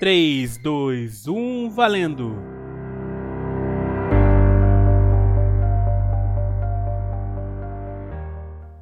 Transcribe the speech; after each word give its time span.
3, 0.00 0.56
2, 0.56 1.28
1, 1.28 1.68
valendo! 1.68 2.34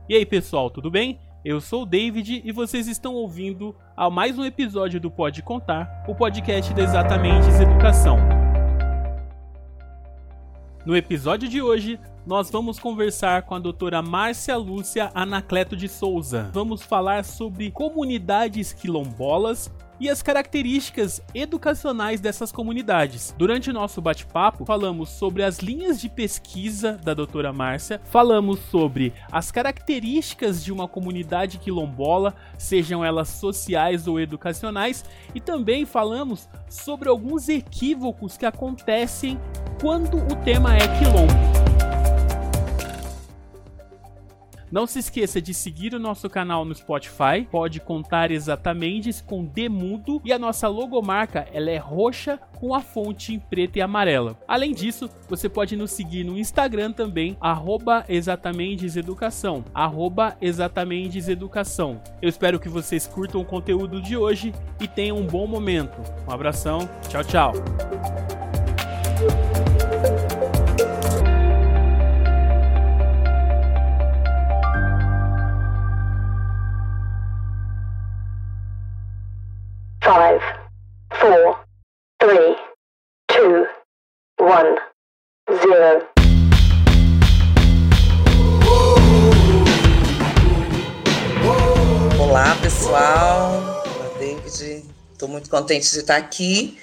E 0.08 0.14
aí 0.14 0.24
pessoal, 0.24 0.70
tudo 0.70 0.92
bem? 0.92 1.18
Eu 1.44 1.60
sou 1.60 1.82
o 1.82 1.86
David 1.86 2.40
e 2.44 2.52
vocês 2.52 2.86
estão 2.86 3.14
ouvindo 3.14 3.74
a 3.96 4.08
mais 4.08 4.38
um 4.38 4.44
episódio 4.44 5.00
do 5.00 5.10
Pode 5.10 5.42
Contar, 5.42 6.04
o 6.06 6.14
podcast 6.14 6.72
da 6.72 6.84
Exatamente 6.84 7.48
Educação. 7.60 8.18
No 10.86 10.96
episódio 10.96 11.48
de 11.48 11.60
hoje, 11.60 11.98
nós 12.24 12.48
vamos 12.48 12.78
conversar 12.78 13.42
com 13.42 13.56
a 13.56 13.58
doutora 13.58 14.00
Márcia 14.00 14.56
Lúcia 14.56 15.10
Anacleto 15.12 15.74
de 15.74 15.88
Souza. 15.88 16.48
Vamos 16.54 16.82
falar 16.82 17.24
sobre 17.24 17.72
comunidades 17.72 18.72
quilombolas 18.72 19.68
e 20.00 20.08
as 20.08 20.22
características 20.22 21.22
educacionais 21.34 22.20
dessas 22.20 22.52
comunidades. 22.52 23.34
Durante 23.36 23.70
o 23.70 23.72
nosso 23.72 24.00
bate-papo, 24.00 24.64
falamos 24.64 25.10
sobre 25.10 25.42
as 25.42 25.58
linhas 25.58 26.00
de 26.00 26.08
pesquisa 26.08 26.98
da 27.02 27.14
doutora 27.14 27.52
Márcia, 27.52 28.00
falamos 28.04 28.60
sobre 28.70 29.12
as 29.30 29.50
características 29.50 30.62
de 30.62 30.72
uma 30.72 30.88
comunidade 30.88 31.58
quilombola, 31.58 32.34
sejam 32.56 33.04
elas 33.04 33.28
sociais 33.28 34.06
ou 34.06 34.20
educacionais, 34.20 35.04
e 35.34 35.40
também 35.40 35.84
falamos 35.84 36.48
sobre 36.68 37.08
alguns 37.08 37.48
equívocos 37.48 38.36
que 38.36 38.46
acontecem 38.46 39.38
quando 39.80 40.18
o 40.18 40.36
tema 40.44 40.76
é 40.76 40.86
quilombo. 40.98 41.77
Não 44.70 44.86
se 44.86 44.98
esqueça 44.98 45.40
de 45.40 45.54
seguir 45.54 45.94
o 45.94 45.98
nosso 45.98 46.28
canal 46.28 46.64
no 46.64 46.74
Spotify, 46.74 47.46
pode 47.50 47.80
contar 47.80 48.30
exatamente 48.30 48.88
com 49.24 49.44
Demudo 49.44 50.20
e 50.24 50.32
a 50.32 50.38
nossa 50.38 50.68
logomarca 50.68 51.46
ela 51.52 51.70
é 51.70 51.76
roxa 51.76 52.38
com 52.58 52.74
a 52.74 52.80
fonte 52.80 53.34
em 53.34 53.38
preto 53.38 53.76
e 53.76 53.80
amarela. 53.80 54.36
Além 54.46 54.72
disso, 54.72 55.08
você 55.28 55.48
pode 55.48 55.76
nos 55.76 55.92
seguir 55.92 56.24
no 56.24 56.36
Instagram 56.36 56.92
também, 56.92 57.36
arroba 57.40 58.04
exatamenteseducação, 58.08 59.64
arroba 59.72 60.36
exatamenteseducação. 60.40 62.02
Eu 62.20 62.28
espero 62.28 62.60
que 62.60 62.68
vocês 62.68 63.06
curtam 63.06 63.40
o 63.40 63.44
conteúdo 63.44 64.02
de 64.02 64.16
hoje 64.16 64.52
e 64.80 64.88
tenham 64.88 65.18
um 65.18 65.26
bom 65.26 65.46
momento. 65.46 65.98
Um 66.28 66.32
abração, 66.32 66.88
tchau, 67.08 67.24
tchau. 67.24 68.27
Muito 95.38 95.50
contente 95.50 95.90
de 95.90 96.00
estar 96.00 96.16
aqui 96.16 96.76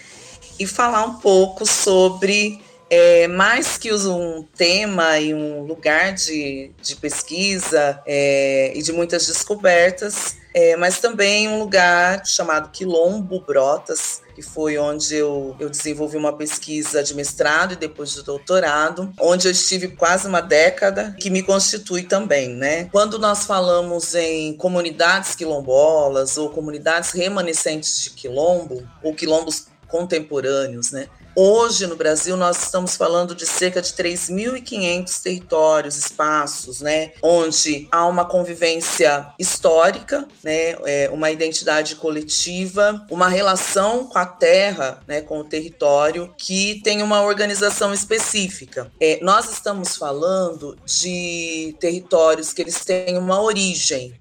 e 0.58 0.66
falar 0.66 1.06
um 1.06 1.16
pouco 1.16 1.66
sobre 1.66 2.62
é, 2.90 3.28
mais 3.28 3.78
que 3.78 3.92
um 3.94 4.44
tema 4.56 5.18
e 5.20 5.34
um 5.34 5.64
lugar 5.64 6.14
de, 6.14 6.72
de 6.82 6.96
pesquisa 6.96 8.02
é, 8.06 8.72
e 8.76 8.82
de 8.82 8.92
muitas 8.92 9.26
descobertas, 9.28 10.38
é, 10.54 10.76
mas 10.78 11.00
também 11.00 11.48
um 11.48 11.60
lugar 11.60 12.26
chamado 12.26 12.70
Quilombo 12.72 13.42
Brotas, 13.42 14.22
que 14.34 14.42
foi 14.42 14.78
onde 14.78 15.16
eu, 15.16 15.56
eu 15.60 15.70
desenvolvi 15.70 16.16
uma 16.18 16.32
pesquisa 16.32 17.04
de 17.04 17.14
mestrado 17.14 17.74
e 17.74 17.76
depois 17.76 18.12
de 18.12 18.24
doutorado, 18.24 19.12
onde 19.20 19.48
eu 19.48 19.52
estive 19.52 19.90
quase 19.90 20.28
uma 20.28 20.42
década, 20.42 21.16
que 21.20 21.30
me 21.30 21.42
constitui 21.42 22.04
também, 22.04 22.50
né? 22.50 22.86
Quando 22.92 23.18
nós 23.18 23.46
falamos 23.46 24.14
em 24.16 24.54
comunidades 24.54 25.36
quilombolas 25.36 26.38
ou 26.38 26.50
comunidades 26.50 27.12
remanescentes 27.12 28.04
de 28.04 28.12
quilombo, 28.12 28.88
ou 29.02 29.14
quilombos 29.14 29.68
contemporâneos, 29.88 30.92
né? 30.92 31.08
Hoje, 31.38 31.86
no 31.86 31.98
Brasil, 31.98 32.38
nós 32.38 32.64
estamos 32.64 32.96
falando 32.96 33.36
de 33.36 33.46
cerca 33.46 33.82
de 33.82 33.92
3.500 33.92 35.22
territórios, 35.22 35.98
espaços, 35.98 36.80
né, 36.80 37.12
onde 37.22 37.90
há 37.92 38.08
uma 38.08 38.24
convivência 38.24 39.28
histórica, 39.38 40.26
né, 40.42 40.78
é, 40.86 41.10
uma 41.12 41.30
identidade 41.30 41.98
coletiva, 41.98 43.06
uma 43.12 43.28
relação 43.28 44.06
com 44.08 44.18
a 44.18 44.26
terra, 44.26 45.02
né, 45.06 45.20
com 45.20 45.40
o 45.40 45.44
território, 45.44 46.34
que 46.38 46.80
tem 46.82 47.04
uma 47.04 47.22
organização 47.24 47.94
específica. 47.94 48.90
É, 48.98 49.20
nós 49.22 49.52
estamos 49.52 49.98
falando 49.98 50.78
de 50.86 51.76
territórios 51.82 52.54
que 52.54 52.62
eles 52.62 52.86
têm 52.86 53.18
uma 53.18 53.42
origem, 53.42 54.14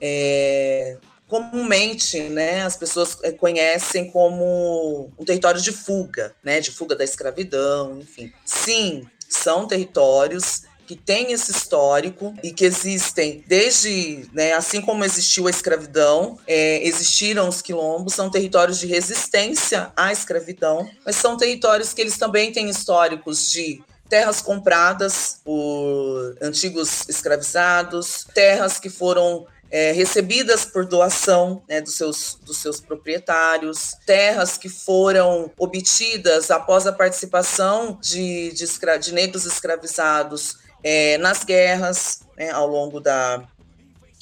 é, 0.00 0.96
comumente, 1.32 2.20
né, 2.24 2.62
as 2.62 2.76
pessoas 2.76 3.16
eh, 3.22 3.32
conhecem 3.32 4.10
como 4.10 5.10
um 5.18 5.24
território 5.24 5.62
de 5.62 5.72
fuga, 5.72 6.34
né, 6.44 6.60
de 6.60 6.70
fuga 6.70 6.94
da 6.94 7.04
escravidão, 7.04 8.00
enfim. 8.00 8.30
Sim, 8.44 9.08
são 9.30 9.66
territórios 9.66 10.64
que 10.86 10.94
têm 10.94 11.32
esse 11.32 11.50
histórico 11.50 12.34
e 12.42 12.52
que 12.52 12.66
existem 12.66 13.42
desde, 13.46 14.28
né, 14.34 14.52
assim 14.52 14.82
como 14.82 15.06
existiu 15.06 15.46
a 15.46 15.50
escravidão, 15.50 16.38
é, 16.46 16.86
existiram 16.86 17.48
os 17.48 17.62
quilombos, 17.62 18.12
são 18.12 18.30
territórios 18.30 18.78
de 18.78 18.86
resistência 18.86 19.90
à 19.96 20.12
escravidão, 20.12 20.86
mas 21.02 21.16
são 21.16 21.38
territórios 21.38 21.94
que 21.94 22.02
eles 22.02 22.18
também 22.18 22.52
têm 22.52 22.68
históricos 22.68 23.50
de 23.50 23.82
terras 24.06 24.42
compradas 24.42 25.40
por 25.42 26.36
antigos 26.42 27.08
escravizados, 27.08 28.26
terras 28.34 28.78
que 28.78 28.90
foram 28.90 29.46
é, 29.72 29.90
recebidas 29.90 30.66
por 30.66 30.84
doação 30.84 31.62
né, 31.66 31.80
dos, 31.80 31.94
seus, 31.96 32.34
dos 32.42 32.58
seus 32.58 32.78
proprietários, 32.78 33.96
terras 34.04 34.58
que 34.58 34.68
foram 34.68 35.50
obtidas 35.58 36.50
após 36.50 36.86
a 36.86 36.92
participação 36.92 37.98
de, 37.98 38.52
de, 38.52 38.64
escra 38.64 38.98
de 38.98 39.14
negros 39.14 39.46
escravizados 39.46 40.58
é, 40.84 41.16
nas 41.16 41.42
guerras 41.42 42.20
né, 42.36 42.50
ao 42.50 42.66
longo 42.66 43.00
da, 43.00 43.42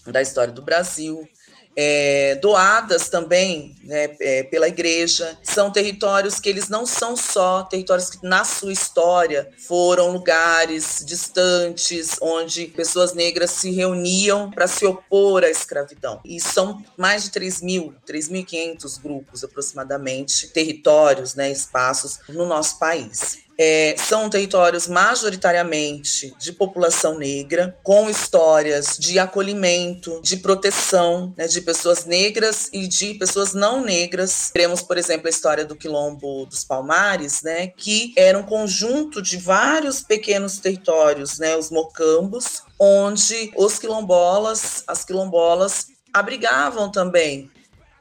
da 0.06 0.22
história 0.22 0.53
do 0.53 0.62
Brasil 0.62 1.28
é, 1.76 2.34
doadas 2.36 3.08
também 3.08 3.75
né, 3.84 4.16
é, 4.20 4.42
pela 4.44 4.69
igreja. 4.69 5.38
São 5.42 5.70
territórios 5.70 6.38
que 6.38 6.48
eles 6.48 6.69
não 6.69 6.84
são 6.84 7.16
só 7.16 7.62
territórios 7.62 8.10
que, 8.10 8.26
na 8.26 8.44
sua 8.44 8.72
história, 8.72 9.50
foram 9.66 10.12
lugares 10.12 11.03
distantes, 11.06 12.16
onde 12.20 12.66
pessoas 12.66 13.14
negras 13.14 13.50
se 13.50 13.70
reuniam 13.70 14.50
para 14.50 14.66
se 14.66 14.84
opor 14.84 15.44
à 15.44 15.50
escravidão. 15.50 16.20
E 16.25 16.41
são 16.41 16.82
mais 16.97 17.25
de 17.25 17.31
3 17.31 17.62
mil, 17.62 17.94
3.500 18.06 19.00
grupos 19.02 19.44
aproximadamente, 19.44 20.48
territórios, 20.48 21.34
né, 21.34 21.50
espaços 21.50 22.20
no 22.28 22.47
nosso 22.47 22.78
país. 22.78 23.38
É, 23.62 23.94
são 23.98 24.31
territórios 24.31 24.88
majoritariamente 24.88 26.34
de 26.38 26.50
população 26.50 27.19
negra, 27.19 27.76
com 27.82 28.09
histórias 28.09 28.97
de 28.98 29.19
acolhimento, 29.19 30.19
de 30.22 30.38
proteção 30.38 31.34
né, 31.37 31.47
de 31.47 31.60
pessoas 31.60 32.06
negras 32.06 32.70
e 32.72 32.88
de 32.88 33.12
pessoas 33.12 33.53
não 33.53 33.82
negras. 33.82 34.50
Teremos, 34.50 34.81
por 34.81 34.97
exemplo, 34.97 35.26
a 35.26 35.31
história 35.31 35.62
do 35.62 35.76
Quilombo 35.76 36.47
dos 36.47 36.65
Palmares, 36.65 37.43
né, 37.43 37.66
que 37.66 38.15
era 38.16 38.38
um 38.38 38.44
conjunto 38.44 39.20
de 39.20 39.37
vários 39.37 40.00
pequenos 40.00 40.59
territórios, 40.59 41.38
né, 41.38 41.54
os 41.54 41.70
mocambos, 41.70 42.62
onde 42.78 43.53
os 43.54 43.78
quilombolas, 43.78 44.82
as 44.87 45.04
quilombolas 45.04 45.88
abrigavam 46.14 46.90
também 46.90 47.50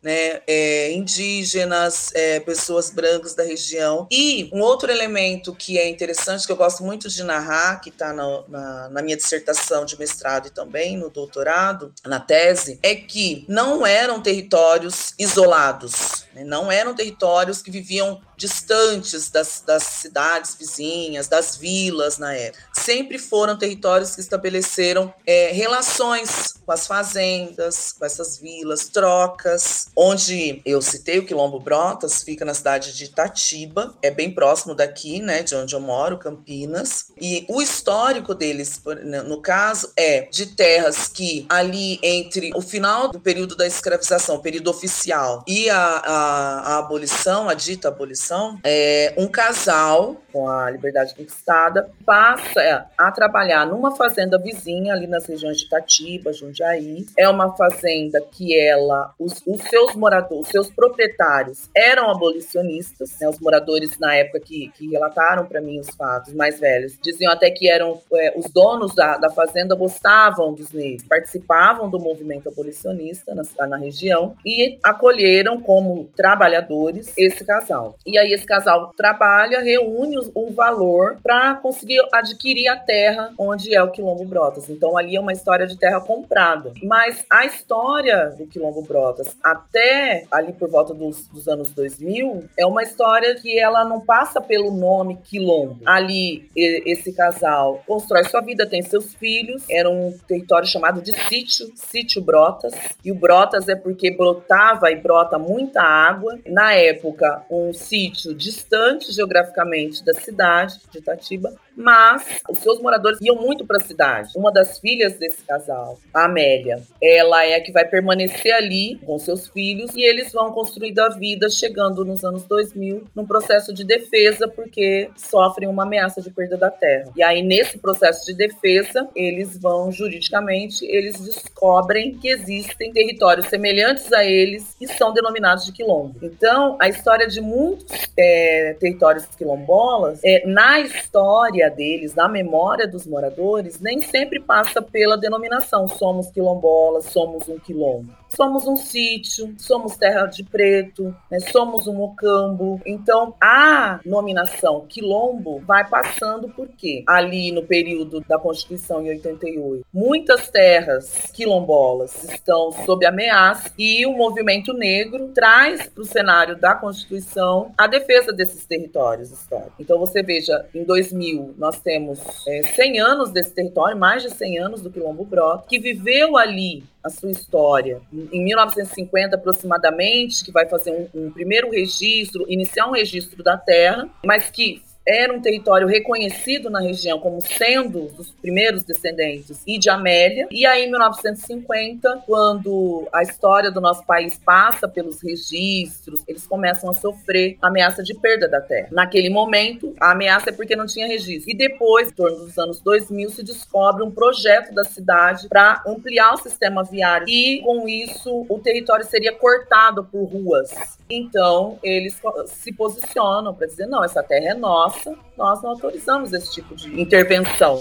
né, 0.01 0.41
é, 0.47 0.91
indígenas, 0.91 2.11
é, 2.13 2.39
pessoas 2.39 2.89
brancas 2.89 3.33
da 3.35 3.43
região. 3.43 4.07
E 4.11 4.49
um 4.53 4.61
outro 4.61 4.91
elemento 4.91 5.53
que 5.53 5.77
é 5.77 5.87
interessante, 5.89 6.45
que 6.45 6.51
eu 6.51 6.57
gosto 6.57 6.83
muito 6.83 7.09
de 7.09 7.23
narrar, 7.23 7.81
que 7.81 7.89
está 7.89 8.13
na, 8.13 8.43
na, 8.47 8.89
na, 8.89 9.01
minha 9.01 9.17
dissertação 9.17 9.85
de 9.85 9.97
mestrado 9.97 10.47
e 10.47 10.51
também 10.51 10.97
no 10.97 11.09
doutorado, 11.09 11.93
na 12.05 12.19
tese, 12.19 12.79
é 12.81 12.95
que 12.95 13.45
não 13.47 13.85
eram 13.85 14.21
territórios 14.21 15.13
isolados, 15.17 16.25
né, 16.33 16.43
não 16.43 16.71
eram 16.71 16.93
territórios 16.93 17.61
que 17.61 17.71
viviam 17.71 18.21
distantes 18.39 19.29
das, 19.29 19.61
das 19.65 19.83
cidades 19.83 20.55
vizinhas, 20.57 21.27
das 21.27 21.57
vilas 21.57 22.17
na 22.17 22.33
época. 22.33 22.63
Sempre 22.73 23.19
foram 23.19 23.57
territórios 23.57 24.15
que 24.15 24.21
estabeleceram 24.21 25.13
é, 25.27 25.51
relações 25.51 26.53
com 26.65 26.71
as 26.71 26.87
fazendas, 26.87 27.91
com 27.91 28.05
essas 28.05 28.37
vilas, 28.37 28.87
trocas, 28.87 29.87
onde 29.95 30.61
eu 30.65 30.81
citei 30.81 31.19
o 31.19 31.25
Quilombo 31.25 31.59
Brotas, 31.59 32.23
fica 32.23 32.45
na 32.45 32.53
cidade 32.53 32.95
de 32.95 33.05
Itatiba, 33.05 33.93
é 34.01 34.09
bem 34.09 34.31
próximo 34.31 34.73
daqui, 34.73 35.19
né, 35.21 35.43
de 35.43 35.55
onde 35.55 35.75
eu 35.75 35.81
moro, 35.81 36.17
Campinas. 36.17 37.07
E 37.19 37.45
o 37.49 37.61
histórico 37.61 38.33
deles, 38.33 38.81
no 39.25 39.41
caso, 39.41 39.91
é 39.97 40.21
de 40.21 40.45
terras 40.45 41.07
que 41.07 41.45
ali 41.49 41.99
entre 42.01 42.51
o 42.55 42.61
final 42.61 43.09
do 43.09 43.19
período 43.19 43.55
da 43.55 43.67
escravização, 43.67 44.35
o 44.35 44.41
período 44.41 44.69
oficial, 44.69 45.43
e 45.45 45.69
a, 45.69 45.77
a, 45.77 46.59
a 46.59 46.77
abolição, 46.77 47.49
a 47.49 47.53
dita 47.53 47.89
abolição, 47.89 48.28
é, 48.63 49.13
um 49.17 49.27
casal 49.27 50.17
com 50.31 50.47
a 50.47 50.69
liberdade 50.69 51.15
conquistada 51.15 51.89
passa 52.05 52.85
a 52.97 53.11
trabalhar 53.11 53.65
numa 53.65 53.95
fazenda 53.95 54.37
vizinha 54.37 54.93
ali 54.93 55.07
nas 55.07 55.25
regiões 55.25 55.57
de 55.57 55.65
Itatiba, 55.65 56.31
Jundiaí. 56.31 57.05
É 57.17 57.27
uma 57.27 57.55
fazenda 57.55 58.21
que 58.21 58.57
ela, 58.57 59.13
os, 59.19 59.41
os 59.45 59.61
seus 59.63 59.95
moradores, 59.95 60.45
os 60.45 60.51
seus 60.51 60.69
proprietários 60.69 61.69
eram 61.75 62.09
abolicionistas, 62.09 63.17
né, 63.19 63.27
os 63.27 63.39
moradores 63.39 63.97
na 63.99 64.15
época 64.15 64.39
que, 64.39 64.71
que 64.75 64.89
relataram 64.89 65.45
para 65.45 65.61
mim 65.61 65.79
os 65.79 65.89
fatos 65.89 66.33
mais 66.33 66.59
velhos, 66.59 66.97
diziam 67.01 67.31
até 67.31 67.49
que 67.49 67.67
eram 67.67 67.99
é, 68.13 68.33
os 68.37 68.45
donos 68.51 68.93
da, 68.93 69.17
da 69.17 69.29
fazenda 69.29 69.75
gostavam 69.75 70.53
dos 70.53 70.71
negros, 70.71 71.07
participavam 71.07 71.89
do 71.89 71.99
movimento 71.99 72.49
abolicionista 72.49 73.33
na, 73.33 73.67
na 73.67 73.77
região 73.77 74.35
e 74.45 74.77
acolheram 74.83 75.59
como 75.59 76.05
trabalhadores 76.15 77.11
esse 77.17 77.43
casal. 77.43 77.95
E 78.05 78.18
aí 78.19 78.33
esse 78.33 78.45
casal 78.45 78.93
trabalha, 78.95 79.61
reúne 79.61 80.17
um 80.35 80.51
valor 80.51 81.17
para 81.21 81.55
conseguir 81.55 81.99
adquirir 82.13 82.67
a 82.67 82.75
terra 82.75 83.33
onde 83.37 83.73
é 83.73 83.81
o 83.81 83.91
Quilombo 83.91 84.25
Brotas. 84.25 84.69
Então 84.69 84.97
ali 84.97 85.15
é 85.15 85.19
uma 85.19 85.33
história 85.33 85.65
de 85.65 85.77
terra 85.77 85.99
comprada. 86.01 86.73
Mas 86.83 87.25
a 87.29 87.45
história 87.45 88.29
do 88.37 88.45
Quilombo 88.47 88.81
Brotas 88.81 89.35
até 89.43 90.25
ali 90.31 90.53
por 90.53 90.69
volta 90.69 90.93
dos, 90.93 91.27
dos 91.27 91.47
anos 91.47 91.71
2000 91.71 92.45
é 92.57 92.65
uma 92.65 92.83
história 92.83 93.35
que 93.35 93.57
ela 93.59 93.83
não 93.85 94.01
passa 94.01 94.41
pelo 94.41 94.71
nome 94.71 95.17
Quilombo. 95.23 95.79
Ali 95.85 96.49
esse 96.55 97.13
casal 97.13 97.83
constrói 97.87 98.23
sua 98.25 98.41
vida, 98.41 98.65
tem 98.65 98.81
seus 98.81 99.13
filhos, 99.13 99.63
era 99.69 99.89
um 99.89 100.17
território 100.27 100.67
chamado 100.67 101.01
de 101.01 101.11
sítio, 101.27 101.71
sítio 101.75 102.21
Brotas. 102.21 102.73
E 103.03 103.11
o 103.11 103.15
Brotas 103.15 103.67
é 103.67 103.75
porque 103.75 104.11
brotava 104.11 104.91
e 104.91 104.95
brota 104.95 105.37
muita 105.37 105.81
água. 105.81 106.37
Na 106.45 106.73
época, 106.73 107.43
um 107.49 107.73
sítio 107.73 108.08
distante 108.35 109.11
geograficamente 109.11 110.03
da 110.03 110.13
cidade 110.13 110.79
de 110.91 110.99
Itatiba, 110.99 111.53
mas 111.79 112.41
os 112.49 112.59
seus 112.59 112.81
moradores 112.81 113.19
iam 113.21 113.37
muito 113.37 113.65
para 113.65 113.77
a 113.77 113.83
cidade. 113.83 114.33
Uma 114.35 114.51
das 114.51 114.79
filhas 114.79 115.17
desse 115.17 115.41
casal, 115.43 115.97
a 116.13 116.25
Amélia, 116.25 116.81
ela 117.01 117.45
é 117.45 117.55
a 117.55 117.61
que 117.61 117.71
vai 117.71 117.85
permanecer 117.85 118.53
ali 118.53 118.99
com 119.05 119.17
seus 119.17 119.47
filhos 119.47 119.95
e 119.95 120.01
eles 120.01 120.33
vão 120.33 120.51
construindo 120.51 120.99
a 120.99 121.09
vida, 121.09 121.49
chegando 121.49 122.03
nos 122.03 122.23
anos 122.23 122.43
2000 122.43 123.05
num 123.15 123.25
processo 123.25 123.73
de 123.73 123.85
defesa 123.85 124.47
porque 124.47 125.09
sofrem 125.15 125.69
uma 125.69 125.83
ameaça 125.83 126.21
de 126.21 126.29
perda 126.29 126.57
da 126.57 126.69
terra. 126.69 127.11
E 127.15 127.23
aí 127.23 127.41
nesse 127.41 127.77
processo 127.77 128.25
de 128.25 128.33
defesa, 128.33 129.07
eles 129.15 129.57
vão 129.57 129.89
juridicamente, 129.91 130.85
eles 130.85 131.19
descobrem 131.19 132.17
que 132.17 132.27
existem 132.27 132.91
territórios 132.91 133.47
semelhantes 133.47 134.11
a 134.11 134.25
eles 134.25 134.75
que 134.77 134.87
são 134.87 135.13
denominados 135.13 135.65
de 135.65 135.71
quilombo. 135.71 136.15
Então, 136.21 136.77
a 136.79 136.89
história 136.89 137.27
de 137.27 137.39
muitos 137.39 137.87
é, 138.17 138.75
territórios 138.79 139.25
quilombolas, 139.37 140.19
é, 140.23 140.45
na 140.45 140.81
história 140.81 141.68
deles, 141.69 142.15
na 142.15 142.27
memória 142.27 142.87
dos 142.87 143.05
moradores, 143.05 143.79
nem 143.79 143.99
sempre 143.99 144.39
passa 144.39 144.81
pela 144.81 145.17
denominação 145.17 145.87
somos 145.87 146.29
quilombolas, 146.31 147.05
somos 147.05 147.47
um 147.47 147.59
quilombo 147.59 148.19
somos 148.29 148.67
um 148.67 148.77
sítio, 148.77 149.53
somos 149.57 149.97
terra 149.97 150.25
de 150.27 150.43
preto, 150.43 151.15
né, 151.29 151.39
somos 151.39 151.87
um 151.87 151.93
mocambo. 151.93 152.79
Então, 152.85 153.33
a 153.41 153.99
nominação 154.05 154.85
quilombo 154.87 155.59
vai 155.65 155.87
passando 155.87 156.47
porque 156.49 157.03
ali 157.07 157.51
no 157.51 157.63
período 157.63 158.21
da 158.21 158.37
Constituição 158.37 159.01
em 159.01 159.09
88, 159.09 159.85
muitas 159.91 160.49
terras 160.49 161.31
quilombolas 161.33 162.23
estão 162.23 162.71
sob 162.71 163.05
ameaça 163.05 163.71
e 163.77 164.05
o 164.05 164.13
movimento 164.13 164.73
negro 164.73 165.29
traz 165.33 165.87
para 165.87 166.01
o 166.01 166.05
cenário 166.05 166.55
da 166.55 166.75
Constituição 166.75 167.71
a 167.77 167.87
defesa 167.87 168.31
desses 168.31 168.65
territórios 168.65 169.31
históricos. 169.31 169.73
Então, 169.79 169.97
você 169.97 170.21
veja, 170.21 170.65
em 170.73 170.83
2000 170.83 171.55
nós 171.59 171.81
temos 171.81 172.19
é, 172.47 172.63
100 172.63 172.99
anos 173.01 173.31
desse 173.31 173.53
território, 173.53 173.97
mais 173.97 174.23
de 174.23 174.29
100 174.29 174.59
anos 174.59 174.81
do 174.81 174.89
Quilombo 174.89 175.25
Brota, 175.25 175.65
que 175.67 175.77
viveu 175.77 176.37
ali 176.37 176.85
a 177.03 177.09
sua 177.09 177.29
história. 177.29 178.01
Em 178.31 178.43
1950, 178.45 179.35
aproximadamente, 179.35 180.45
que 180.45 180.53
vai 180.53 180.67
fazer 180.67 180.91
um, 180.91 181.25
um 181.25 181.31
primeiro 181.31 181.69
registro, 181.69 182.45
iniciar 182.47 182.87
um 182.87 182.93
registro 182.93 183.43
da 183.43 183.57
terra, 183.57 184.09
mas 184.23 184.49
que 184.49 184.81
era 185.09 185.33
um 185.33 185.41
território 185.41 185.87
reconhecido 185.87 186.69
na 186.69 186.79
região 186.79 187.19
como 187.19 187.41
sendo 187.41 188.07
dos 188.09 188.29
primeiros 188.29 188.83
descendentes 188.83 189.63
e 189.65 189.79
de 189.79 189.89
Amélia. 189.89 190.47
E 190.51 190.67
aí, 190.67 190.85
em 190.85 190.91
1950, 190.91 192.23
quando 192.27 193.07
a 193.11 193.23
história 193.23 193.71
do 193.71 193.81
nosso 193.81 194.05
país 194.05 194.37
passa 194.37 194.87
pelos 194.87 195.19
registros, 195.21 196.23
eles 196.27 196.45
começam 196.45 196.91
a 196.91 196.93
sofrer 196.93 197.57
ameaça 197.59 198.03
de 198.03 198.13
perda 198.13 198.47
da 198.47 198.61
terra. 198.61 198.89
Naquele 198.91 199.31
momento, 199.31 199.95
a 199.99 200.11
ameaça 200.11 200.51
é 200.51 200.53
porque 200.53 200.75
não 200.75 200.85
tinha 200.85 201.07
registro. 201.07 201.49
E 201.49 201.55
depois, 201.55 202.09
em 202.09 202.13
torno 202.13 202.37
dos 202.37 202.57
anos 202.59 202.79
2000, 202.79 203.31
se 203.31 203.43
descobre 203.43 204.03
um 204.03 204.11
projeto 204.11 204.73
da 204.75 204.83
cidade 204.83 205.47
para 205.47 205.81
ampliar 205.87 206.35
o 206.35 206.37
sistema 206.37 206.83
viário 206.83 207.27
e, 207.27 207.61
com 207.63 207.89
isso, 207.89 208.45
o 208.47 208.59
território 208.59 209.05
seria 209.05 209.33
cortado 209.33 210.03
por 210.03 210.25
ruas. 210.25 210.69
Então, 211.09 211.79
eles 211.81 212.19
se 212.45 212.71
posicionam 212.71 213.55
para 213.55 213.65
dizer: 213.65 213.87
não, 213.87 214.03
essa 214.03 214.21
terra 214.21 214.51
é 214.51 214.53
nossa 214.53 214.98
nossa, 214.99 215.15
nós 215.37 215.61
não 215.61 215.71
autorizamos 215.71 216.33
esse 216.33 216.53
tipo 216.53 216.75
de 216.75 216.99
intervenção. 216.99 217.75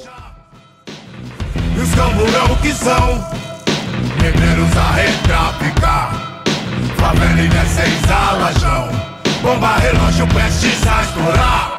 Os 1.81 1.95
que 2.63 2.73
são 2.73 3.39
a 4.77 4.93
retraficar, 4.93 6.43
favela 6.97 7.41
e 7.41 7.49
descens 7.49 8.11
a 8.11 8.33
lajão, 8.33 8.89
bomba, 9.43 9.77
relógio, 9.77 10.27
prestes 10.29 10.87
a 10.87 11.03
estourar. 11.03 11.78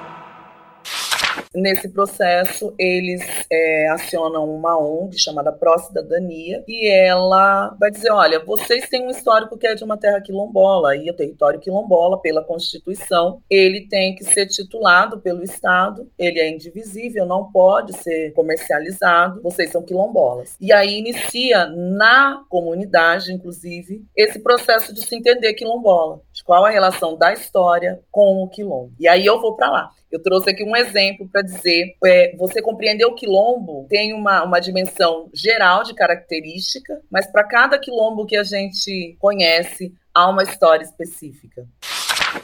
Nesse 1.56 1.90
processo, 1.90 2.76
eles 2.78 3.24
é, 3.52 3.90
acionam 3.90 4.48
uma 4.54 4.78
ONG 4.78 5.18
chamada 5.18 5.52
Pró-Cidadania 5.52 6.64
e 6.68 6.88
ela 6.88 7.76
vai 7.80 7.90
dizer: 7.90 8.12
olha, 8.12 8.40
vocês 8.46 8.88
têm 8.88 9.08
um 9.08 9.10
histórico 9.10 9.58
que 9.58 9.66
é 9.66 9.74
de 9.74 9.84
uma 9.84 9.98
terra 9.98 10.22
quilombola 10.22 10.96
e 10.96 11.10
o 11.10 11.16
território 11.16 11.60
quilombola, 11.60 12.22
pela 12.22 12.44
Constituição, 12.44 13.42
ele 13.50 13.88
tem 13.88 14.14
que 14.14 14.24
ser 14.24 14.46
titulado 14.46 15.20
pelo 15.22 15.42
Estado, 15.42 16.08
ele 16.20 16.40
é 16.40 16.48
indivisível, 16.48 17.26
não 17.26 17.52
pode 17.52 17.94
ser 17.94 18.32
comercializado, 18.34 19.42
vocês 19.42 19.72
são 19.72 19.82
quilombolas. 19.82 20.56
E 20.62 20.72
aí 20.72 21.00
inicia 21.00 21.66
na 21.66 22.44
comunidade, 22.48 23.34
inclusive, 23.34 24.06
esse 24.16 24.38
processo 24.38 24.94
de 24.94 25.02
se 25.02 25.16
entender 25.16 25.56
quilombola, 25.56 26.22
de 26.32 26.44
qual 26.44 26.64
a 26.64 26.70
relação 26.70 27.18
da 27.18 27.34
história 27.34 28.00
com 28.12 28.44
o 28.44 28.48
quilombo. 28.48 28.94
E 29.00 29.08
aí 29.08 29.26
eu 29.26 29.42
vou 29.42 29.56
para 29.56 29.72
lá. 29.72 29.92
Eu 30.12 30.22
trouxe 30.22 30.50
aqui 30.50 30.64
um 30.64 30.76
exemplo 30.76 31.30
para 31.32 31.44
dizer, 31.44 31.96
é, 32.04 32.36
você 32.36 32.62
compreender 32.62 33.06
o 33.06 33.14
quilombo 33.14 33.86
tem 33.90 34.14
uma, 34.14 34.44
uma 34.44 34.60
dimensão 34.60 35.30
geral 35.34 35.84
de 35.84 35.94
característica, 35.94 37.00
mas 37.12 37.28
para 37.32 37.44
cada 37.44 37.78
quilombo 37.78 38.26
que 38.26 38.36
a 38.36 38.44
gente 38.44 39.16
conhece, 39.20 39.94
há 40.14 40.28
uma 40.28 40.44
história 40.44 40.84
específica. 40.84 41.68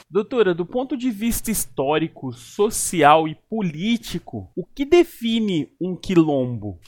Doutora, 0.08 0.54
do 0.54 0.64
ponto 0.64 0.96
de 0.96 1.10
vista 1.10 1.50
histórico, 1.50 2.32
social 2.32 3.26
e 3.26 3.34
político, 3.34 4.48
o 4.56 4.64
que 4.64 4.84
define 4.84 5.72
um 5.80 5.96
quilombo? 5.96 6.78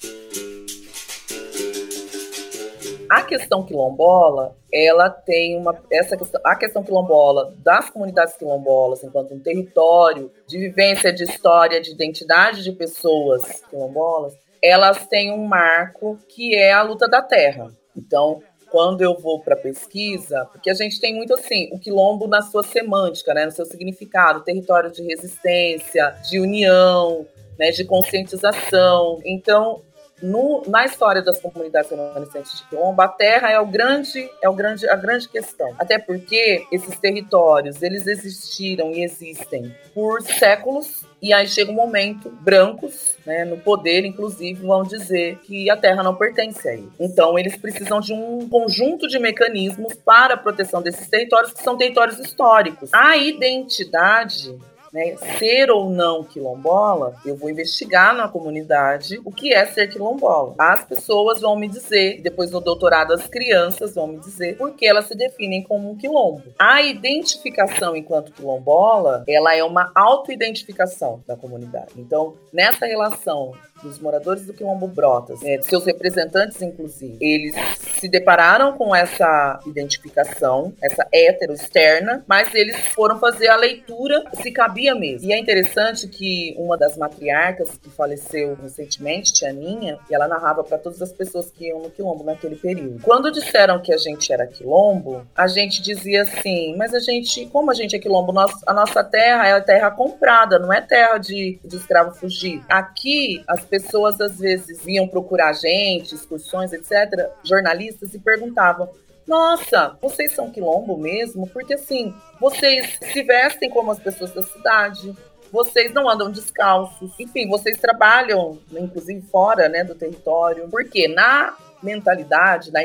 A 3.09 3.23
questão 3.23 3.65
quilombola, 3.65 4.57
ela 4.73 5.09
tem 5.09 5.57
uma 5.57 5.81
essa 5.91 6.17
questão, 6.17 6.41
a 6.45 6.55
questão 6.55 6.83
quilombola 6.83 7.55
das 7.59 7.89
comunidades 7.89 8.37
quilombolas 8.37 9.03
enquanto 9.03 9.35
um 9.35 9.41
território 9.41 10.31
de 10.47 10.59
vivência 10.59 11.13
de 11.13 11.25
história, 11.25 11.81
de 11.81 11.93
identidade 11.93 12.63
de 12.63 12.73
pessoas 12.73 13.63
quilombolas, 13.71 14.35
elas 14.63 15.07
têm 15.07 15.33
um 15.33 15.47
marco 15.47 16.19
que 16.29 16.55
é 16.55 16.73
a 16.73 16.83
luta 16.83 17.09
da 17.09 17.23
terra. 17.23 17.73
Então, 17.97 18.43
quando 18.71 19.03
eu 19.03 19.17
vou 19.17 19.41
para 19.41 19.57
pesquisa, 19.57 20.45
porque 20.53 20.71
a 20.71 20.75
gente 20.75 21.01
tem 21.01 21.15
muito 21.15 21.33
assim, 21.35 21.69
o 21.73 21.79
quilombo 21.79 22.27
na 22.27 22.43
sua 22.43 22.63
semântica, 22.63 23.33
né, 23.33 23.47
no 23.47 23.53
seu 23.53 23.65
significado, 23.65 24.45
território 24.45 24.91
de 24.91 25.03
resistência, 25.03 26.15
de 26.29 26.39
união, 26.39 27.27
né, 27.59 27.71
de 27.71 27.85
conscientização. 27.85 29.21
Então, 29.25 29.83
no, 30.23 30.63
na 30.67 30.85
história 30.85 31.23
das 31.23 31.41
comunidades 31.41 31.91
remanescentes 31.91 32.59
de 32.59 32.65
Quilombo, 32.65 33.01
a 33.01 33.09
terra 33.09 33.51
é 33.51 33.59
o 33.59 33.67
grande, 33.67 34.31
é 34.43 34.49
o 34.49 34.53
grande, 34.53 34.89
a 34.89 34.97
grande 34.97 35.29
questão. 35.29 35.75
Até 35.79 35.99
porque 35.99 36.67
esses 36.73 36.99
territórios, 36.99 37.83
eles 37.83 38.07
existiram 38.07 38.93
e 38.93 39.03
existem 39.03 39.75
por 39.95 40.23
séculos 40.23 41.05
e 41.21 41.33
aí 41.33 41.49
chega 41.49 41.73
um 41.73 41.75
momento, 41.75 42.31
brancos, 42.31 43.17
né, 43.27 43.45
no 43.45 43.57
poder, 43.59 44.05
inclusive, 44.05 44.65
vão 44.65 44.85
dizer 44.85 45.39
que 45.39 45.69
a 45.69 45.77
terra 45.77 46.03
não 46.03 46.15
pertence 46.15 46.69
a 46.69 46.75
eles. 46.75 46.91
Então, 46.99 47.37
eles 47.37 47.57
precisam 47.57 47.99
de 47.99 48.13
um 48.13 48.49
conjunto 48.49 49.09
de 49.09 49.19
mecanismos 49.19 49.95
para 49.95 50.35
a 50.35 50.37
proteção 50.37 50.81
desses 50.81 51.09
territórios, 51.09 51.53
que 51.53 51.63
são 51.63 51.77
territórios 51.77 52.21
históricos. 52.21 52.95
A 52.95 53.17
identidade 53.17 54.57
né, 54.93 55.17
ser 55.39 55.71
ou 55.71 55.91
não 55.91 56.25
quilombola, 56.25 57.15
eu 57.25 57.37
vou 57.37 57.51
investigar 57.51 58.15
na 58.15 58.29
comunidade 58.29 59.21
o 59.25 59.31
que 59.31 59.53
é 59.53 59.67
ser 59.67 59.89
quilombola. 59.89 60.55
As 60.59 60.85
pessoas 60.85 61.41
vão 61.41 61.57
me 61.57 61.69
dizer, 61.69 62.21
depois 62.23 62.51
no 62.51 62.61
doutorado 62.61 63.13
as 63.13 63.27
crianças 63.27 63.95
vão 63.95 64.07
me 64.07 64.19
dizer 64.19 64.57
por 64.57 64.75
que 64.75 64.87
elas 64.87 65.07
se 65.07 65.15
definem 65.15 65.63
como 65.63 65.91
um 65.91 65.97
quilombo. 65.97 66.43
A 66.59 66.83
identificação 66.83 67.97
enquanto 67.97 68.33
quilombola, 68.33 69.25
ela 69.27 69.55
é 69.55 69.63
uma 69.63 69.91
autoidentificação 69.95 71.23
da 71.27 71.37
comunidade. 71.37 71.93
Então, 71.97 72.35
nessa 72.53 72.87
relação 72.87 73.53
dos 73.83 73.99
moradores 73.99 74.45
do 74.45 74.53
Quilombo 74.53 74.87
Brotas, 74.89 75.43
é, 75.43 75.57
de 75.57 75.67
seus 75.67 75.85
representantes, 75.85 76.61
inclusive, 76.63 77.17
eles 77.21 77.55
se 77.99 78.09
depararam 78.09 78.77
com 78.77 78.95
essa 78.95 79.61
identificação, 79.67 80.73
essa 80.83 81.07
hétero 81.13 81.53
externa, 81.53 82.25
mas 82.27 82.55
eles 82.55 82.77
foram 82.95 83.19
fazer 83.19 83.49
a 83.49 83.57
leitura 83.57 84.25
se 84.41 84.51
cabia 84.51 84.95
mesmo. 84.95 85.29
E 85.29 85.33
é 85.33 85.39
interessante 85.39 86.09
que 86.09 86.55
uma 86.59 86.77
das 86.77 86.97
matriarcas 86.97 87.77
que 87.79 87.91
faleceu 87.91 88.57
recentemente, 88.61 89.33
Tia 89.33 89.53
Ninha, 89.53 89.99
e 90.11 90.15
ela 90.15 90.29
narrava 90.29 90.63
para 90.63 90.79
todas 90.79 91.01
as 91.03 91.13
pessoas 91.13 91.51
que 91.51 91.67
iam 91.67 91.81
no 91.81 91.91
Quilombo 91.91 92.25
naquele 92.25 92.57
período. 92.57 93.03
Quando 93.03 93.31
disseram 93.31 93.81
que 93.81 93.93
a 93.93 93.99
gente 93.99 94.33
era 94.33 94.47
Quilombo, 94.47 95.27
a 95.37 95.47
gente 95.47 95.83
dizia 95.83 96.23
assim, 96.23 96.77
mas 96.77 96.95
a 96.95 97.01
gente, 97.01 97.47
como 97.47 97.71
a 97.71 97.75
gente 97.75 97.97
é 97.97 97.99
Quilombo, 97.99 98.33
nós, 98.33 98.53
a 98.67 98.73
nossa 98.73 99.03
terra 99.03 99.49
é 99.49 99.61
terra 99.61 99.91
comprada, 99.91 100.59
não 100.59 100.73
é 100.73 100.81
terra 100.81 101.19
de, 101.19 101.59
de 101.65 101.77
escravo 101.77 102.15
fugir. 102.15 102.63
Aqui, 102.69 103.43
as 103.47 103.65
pessoas 103.69 104.21
às 104.21 104.39
vezes 104.39 104.85
vinham 104.85 105.07
procurar 105.07 105.53
gente, 105.53 106.15
excursões, 106.15 106.73
etc., 106.73 107.31
jornalistas, 107.45 108.15
e 108.15 108.19
perguntavam: 108.19 108.89
nossa, 109.27 109.97
vocês 110.01 110.33
são 110.33 110.51
quilombo 110.51 110.97
mesmo? 110.97 111.47
Porque 111.49 111.75
assim, 111.75 112.15
vocês 112.41 112.99
se 113.01 113.23
vestem 113.23 113.69
como 113.69 113.91
as 113.91 113.99
pessoas 113.99 114.33
da 114.33 114.43
cidade, 114.43 115.15
vocês 115.53 115.93
não 115.93 116.09
andam 116.09 116.31
descalços, 116.31 117.13
enfim, 117.21 117.49
vocês 117.49 117.77
trabalham, 117.79 118.59
inclusive 118.73 119.21
fora 119.23 119.69
né, 119.69 119.85
do 119.85 119.95
território. 119.95 120.69
Porque 120.71 121.09
na 121.09 121.57
mentalidade, 121.83 122.73
na, 122.73 122.81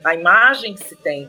na 0.00 0.14
imagem 0.14 0.74
que 0.74 0.82
se 0.82 0.96
tem, 0.96 1.28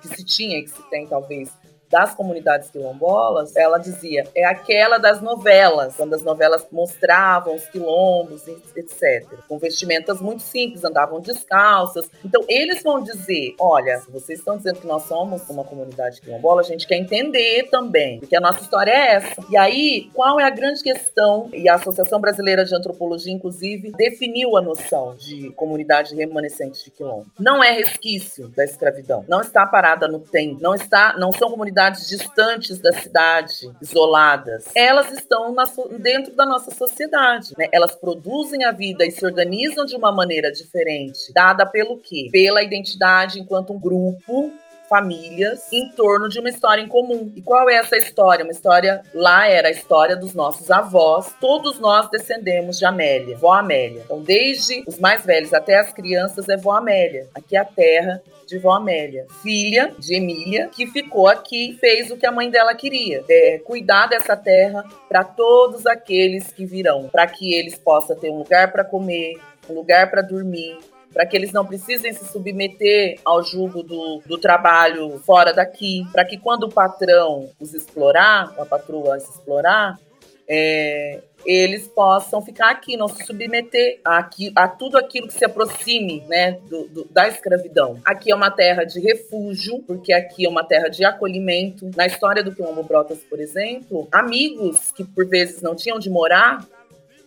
que 0.00 0.08
se 0.08 0.24
tinha, 0.24 0.62
que 0.62 0.70
se 0.70 0.82
tem 0.88 1.06
talvez 1.06 1.50
das 1.90 2.14
comunidades 2.14 2.70
quilombolas, 2.70 3.54
ela 3.56 3.78
dizia, 3.78 4.24
é 4.34 4.44
aquela 4.44 4.98
das 4.98 5.20
novelas, 5.20 5.96
quando 5.96 6.14
as 6.14 6.22
novelas 6.22 6.66
mostravam 6.70 7.54
os 7.54 7.66
quilombos, 7.66 8.46
etc. 8.48 9.26
Com 9.48 9.58
vestimentas 9.58 10.20
muito 10.20 10.42
simples, 10.42 10.84
andavam 10.84 11.20
descalças. 11.20 12.10
Então, 12.24 12.44
eles 12.48 12.82
vão 12.82 13.02
dizer, 13.02 13.54
olha, 13.60 14.02
vocês 14.08 14.38
estão 14.38 14.56
dizendo 14.56 14.80
que 14.80 14.86
nós 14.86 15.04
somos 15.04 15.48
uma 15.48 15.64
comunidade 15.64 16.20
quilombola, 16.20 16.60
a 16.60 16.64
gente 16.64 16.86
quer 16.86 16.96
entender 16.96 17.68
também, 17.70 18.18
porque 18.18 18.36
a 18.36 18.40
nossa 18.40 18.60
história 18.60 18.90
é 18.90 19.14
essa. 19.14 19.44
E 19.48 19.56
aí, 19.56 20.10
qual 20.12 20.40
é 20.40 20.44
a 20.44 20.50
grande 20.50 20.82
questão? 20.82 21.48
E 21.52 21.68
a 21.68 21.74
Associação 21.74 22.20
Brasileira 22.20 22.64
de 22.64 22.74
Antropologia, 22.74 23.32
inclusive, 23.32 23.92
definiu 23.92 24.56
a 24.56 24.62
noção 24.62 25.14
de 25.14 25.50
comunidade 25.50 26.14
remanescente 26.14 26.84
de 26.84 26.90
quilombo. 26.90 27.26
Não 27.38 27.62
é 27.62 27.70
resquício 27.70 28.48
da 28.48 28.64
escravidão, 28.64 29.24
não 29.28 29.40
está 29.40 29.66
parada 29.66 30.08
no 30.08 30.18
tempo, 30.18 30.60
não 30.60 30.74
está, 30.74 31.16
não 31.18 31.32
são 31.32 31.50
comunidades 31.50 31.75
comunidades 31.76 32.08
distantes 32.08 32.78
da 32.78 32.92
cidade, 32.92 33.70
isoladas, 33.82 34.64
elas 34.74 35.12
estão 35.12 35.52
na, 35.52 35.64
dentro 35.98 36.34
da 36.34 36.46
nossa 36.46 36.70
sociedade. 36.70 37.52
Né? 37.58 37.68
Elas 37.70 37.94
produzem 37.94 38.64
a 38.64 38.72
vida 38.72 39.04
e 39.04 39.10
se 39.10 39.24
organizam 39.24 39.84
de 39.84 39.94
uma 39.94 40.10
maneira 40.10 40.50
diferente, 40.50 41.32
dada 41.34 41.66
pelo 41.66 41.98
quê? 41.98 42.28
Pela 42.32 42.62
identidade 42.62 43.38
enquanto 43.38 43.74
um 43.74 43.78
grupo 43.78 44.50
famílias 44.88 45.72
em 45.72 45.88
torno 45.90 46.28
de 46.28 46.38
uma 46.38 46.48
história 46.48 46.82
em 46.82 46.88
comum. 46.88 47.32
E 47.34 47.42
qual 47.42 47.68
é 47.68 47.74
essa 47.74 47.96
história? 47.96 48.44
Uma 48.44 48.52
história 48.52 49.02
lá 49.14 49.48
era 49.48 49.68
a 49.68 49.70
história 49.70 50.16
dos 50.16 50.34
nossos 50.34 50.70
avós. 50.70 51.34
Todos 51.40 51.78
nós 51.78 52.08
descendemos 52.10 52.78
de 52.78 52.84
Amélia, 52.84 53.36
vó 53.36 53.52
Amélia. 53.52 54.02
Então, 54.04 54.20
desde 54.20 54.84
os 54.86 54.98
mais 54.98 55.24
velhos 55.24 55.52
até 55.52 55.78
as 55.78 55.92
crianças 55.92 56.48
é 56.48 56.56
vó 56.56 56.72
Amélia. 56.72 57.28
Aqui 57.34 57.56
é 57.56 57.60
a 57.60 57.64
terra 57.64 58.22
de 58.46 58.58
vó 58.58 58.72
Amélia, 58.72 59.26
filha 59.42 59.92
de 59.98 60.14
Emília, 60.14 60.68
que 60.68 60.86
ficou 60.86 61.26
aqui 61.26 61.70
e 61.70 61.74
fez 61.74 62.10
o 62.10 62.16
que 62.16 62.24
a 62.24 62.32
mãe 62.32 62.48
dela 62.48 62.74
queria: 62.74 63.24
é, 63.28 63.58
cuidar 63.58 64.06
dessa 64.06 64.36
terra 64.36 64.84
para 65.08 65.24
todos 65.24 65.86
aqueles 65.86 66.52
que 66.52 66.64
virão, 66.64 67.08
para 67.08 67.26
que 67.26 67.54
eles 67.54 67.76
possam 67.76 68.16
ter 68.16 68.30
um 68.30 68.38
lugar 68.38 68.70
para 68.70 68.84
comer, 68.84 69.40
um 69.68 69.74
lugar 69.74 70.10
para 70.10 70.22
dormir, 70.22 70.78
para 71.12 71.26
que 71.26 71.36
eles 71.36 71.52
não 71.52 71.64
precisem 71.64 72.12
se 72.12 72.26
submeter 72.26 73.18
ao 73.24 73.42
jugo 73.42 73.82
do, 73.82 74.22
do 74.26 74.38
trabalho 74.38 75.18
fora 75.20 75.52
daqui, 75.52 76.04
para 76.12 76.24
que 76.24 76.36
quando 76.36 76.64
o 76.64 76.68
patrão 76.68 77.48
os 77.60 77.74
explorar, 77.74 78.54
a 78.58 78.66
patroa 78.66 79.16
os 79.16 79.24
explorar, 79.24 79.98
é, 80.48 81.20
eles 81.44 81.86
possam 81.86 82.42
ficar 82.42 82.70
aqui, 82.70 82.96
não 82.96 83.08
se 83.08 83.24
submeter 83.24 84.00
a, 84.04 84.28
a 84.56 84.68
tudo 84.68 84.98
aquilo 84.98 85.28
que 85.28 85.34
se 85.34 85.44
aproxime 85.44 86.24
né, 86.28 86.58
do, 86.68 86.88
do, 86.88 87.04
da 87.10 87.28
escravidão. 87.28 88.00
Aqui 88.04 88.30
é 88.30 88.34
uma 88.34 88.50
terra 88.50 88.84
de 88.84 89.00
refúgio, 89.00 89.82
porque 89.86 90.12
aqui 90.12 90.44
é 90.44 90.48
uma 90.48 90.64
terra 90.64 90.88
de 90.88 91.04
acolhimento. 91.04 91.90
Na 91.96 92.06
história 92.06 92.42
do 92.42 92.54
Quilombo 92.54 92.82
Brotas, 92.82 93.18
por 93.18 93.40
exemplo, 93.40 94.08
amigos 94.10 94.92
que 94.92 95.04
por 95.04 95.26
vezes 95.26 95.62
não 95.62 95.74
tinham 95.74 95.98
de 95.98 96.10
morar 96.10 96.66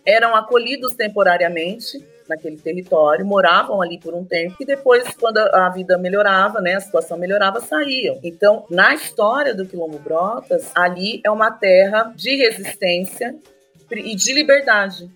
eram 0.04 0.34
acolhidos 0.34 0.94
temporariamente 0.94 2.04
naquele 2.30 2.56
território, 2.56 3.26
moravam 3.26 3.82
ali 3.82 3.98
por 3.98 4.14
um 4.14 4.24
tempo 4.24 4.56
e 4.60 4.64
depois, 4.64 5.04
quando 5.14 5.38
a 5.38 5.68
vida 5.68 5.98
melhorava, 5.98 6.60
né, 6.60 6.76
a 6.76 6.80
situação 6.80 7.18
melhorava, 7.18 7.60
saíam. 7.60 8.18
Então, 8.22 8.64
na 8.70 8.94
história 8.94 9.54
do 9.54 9.66
Quilombo 9.66 9.98
Brotas, 9.98 10.70
ali 10.74 11.20
é 11.24 11.30
uma 11.30 11.50
terra 11.50 12.12
de 12.14 12.36
resistência 12.36 13.34
e 13.90 14.14
de 14.14 14.32
liberdade. 14.32 15.10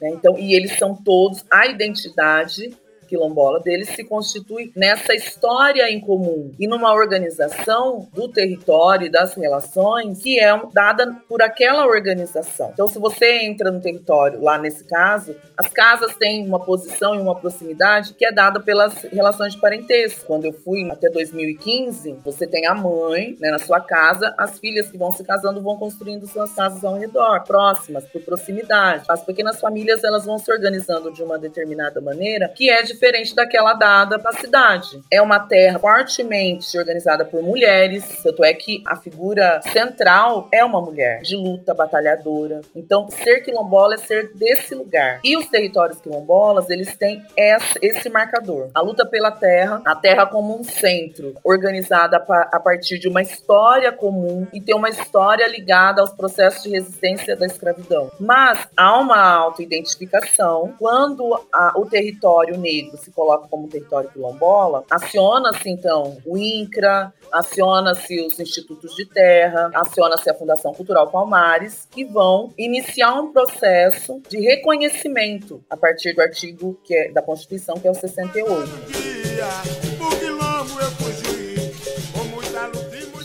Né? 0.00 0.10
Então, 0.10 0.38
e 0.38 0.54
eles 0.54 0.76
são 0.78 0.94
todos 0.94 1.44
a 1.50 1.66
identidade 1.66 2.74
quilombola 3.08 3.60
deles 3.60 3.88
se 3.88 4.04
constitui 4.04 4.70
nessa 4.76 5.14
história 5.14 5.90
em 5.90 5.98
comum 5.98 6.52
e 6.58 6.68
numa 6.68 6.92
organização 6.92 8.08
do 8.12 8.28
território 8.28 9.06
e 9.06 9.10
das 9.10 9.34
relações 9.34 10.22
que 10.22 10.38
é 10.38 10.60
dada 10.72 11.16
por 11.28 11.42
aquela 11.42 11.86
organização. 11.86 12.70
Então, 12.72 12.86
se 12.86 12.98
você 12.98 13.44
entra 13.44 13.70
no 13.70 13.80
território, 13.80 14.40
lá 14.40 14.58
nesse 14.58 14.84
caso, 14.84 15.34
as 15.56 15.68
casas 15.68 16.14
têm 16.16 16.46
uma 16.46 16.60
posição 16.60 17.14
e 17.14 17.18
uma 17.18 17.34
proximidade 17.34 18.14
que 18.14 18.24
é 18.24 18.32
dada 18.32 18.60
pelas 18.60 19.02
relações 19.04 19.54
de 19.54 19.60
parentesco. 19.60 20.26
Quando 20.26 20.44
eu 20.44 20.52
fui 20.52 20.88
até 20.90 21.08
2015, 21.08 22.18
você 22.24 22.46
tem 22.46 22.66
a 22.66 22.74
mãe 22.74 23.36
né, 23.40 23.50
na 23.50 23.58
sua 23.58 23.80
casa, 23.80 24.34
as 24.36 24.58
filhas 24.58 24.90
que 24.90 24.98
vão 24.98 25.10
se 25.10 25.24
casando 25.24 25.62
vão 25.62 25.76
construindo 25.76 26.26
suas 26.26 26.52
casas 26.52 26.84
ao 26.84 26.94
redor, 26.94 27.44
próximas, 27.44 28.04
por 28.06 28.20
proximidade. 28.22 29.04
As 29.08 29.24
pequenas 29.24 29.60
famílias 29.60 30.04
elas 30.04 30.24
vão 30.24 30.38
se 30.38 30.50
organizando 30.50 31.12
de 31.12 31.22
uma 31.22 31.38
determinada 31.38 32.00
maneira 32.00 32.48
que 32.48 32.68
é 32.68 32.82
de 32.82 32.97
diferente 32.98 33.34
daquela 33.34 33.74
dada 33.74 34.18
para 34.18 34.30
a 34.30 34.40
cidade. 34.40 35.00
É 35.10 35.22
uma 35.22 35.38
terra 35.38 35.78
fortemente 35.78 36.76
organizada 36.76 37.24
por 37.24 37.40
mulheres, 37.42 38.04
tanto 38.22 38.44
é 38.44 38.52
que 38.52 38.82
a 38.84 38.96
figura 38.96 39.60
central 39.62 40.48
é 40.50 40.64
uma 40.64 40.80
mulher 40.80 41.22
de 41.22 41.36
luta, 41.36 41.72
batalhadora. 41.72 42.60
Então, 42.74 43.08
ser 43.08 43.40
quilombola 43.42 43.94
é 43.94 43.98
ser 43.98 44.32
desse 44.34 44.74
lugar. 44.74 45.20
E 45.22 45.36
os 45.36 45.46
territórios 45.46 46.00
quilombolas, 46.00 46.68
eles 46.68 46.96
têm 46.96 47.22
esse 47.36 48.08
marcador. 48.08 48.68
A 48.74 48.80
luta 48.80 49.06
pela 49.06 49.30
terra, 49.30 49.80
a 49.84 49.94
terra 49.94 50.26
como 50.26 50.58
um 50.58 50.64
centro, 50.64 51.34
organizada 51.44 52.16
a 52.16 52.60
partir 52.60 52.98
de 52.98 53.08
uma 53.08 53.22
história 53.22 53.92
comum 53.92 54.46
e 54.52 54.60
tem 54.60 54.74
uma 54.74 54.88
história 54.88 55.46
ligada 55.46 56.00
aos 56.00 56.10
processos 56.10 56.64
de 56.64 56.70
resistência 56.70 57.36
da 57.36 57.46
escravidão. 57.46 58.10
Mas 58.18 58.66
há 58.76 58.98
uma 58.98 59.18
autoidentificação 59.18 60.74
quando 60.78 61.40
a, 61.52 61.74
o 61.76 61.86
território 61.86 62.58
negro 62.58 62.87
se 62.96 63.10
coloca 63.10 63.48
como 63.48 63.68
território 63.68 64.10
quilombola, 64.10 64.84
aciona-se 64.90 65.68
então 65.68 66.16
o 66.24 66.36
INCRA, 66.36 67.12
aciona-se 67.32 68.20
os 68.26 68.38
institutos 68.40 68.94
de 68.94 69.04
terra, 69.06 69.70
aciona-se 69.74 70.30
a 70.30 70.34
Fundação 70.34 70.72
Cultural 70.72 71.10
Palmares, 71.10 71.86
que 71.90 72.04
vão 72.04 72.52
iniciar 72.56 73.14
um 73.14 73.32
processo 73.32 74.20
de 74.28 74.40
reconhecimento 74.40 75.62
a 75.68 75.76
partir 75.76 76.14
do 76.14 76.22
artigo 76.22 76.78
que 76.84 76.94
é, 76.94 77.10
da 77.10 77.22
Constituição, 77.22 77.76
que 77.76 77.86
é 77.86 77.90
o 77.90 77.94
68 77.94 79.28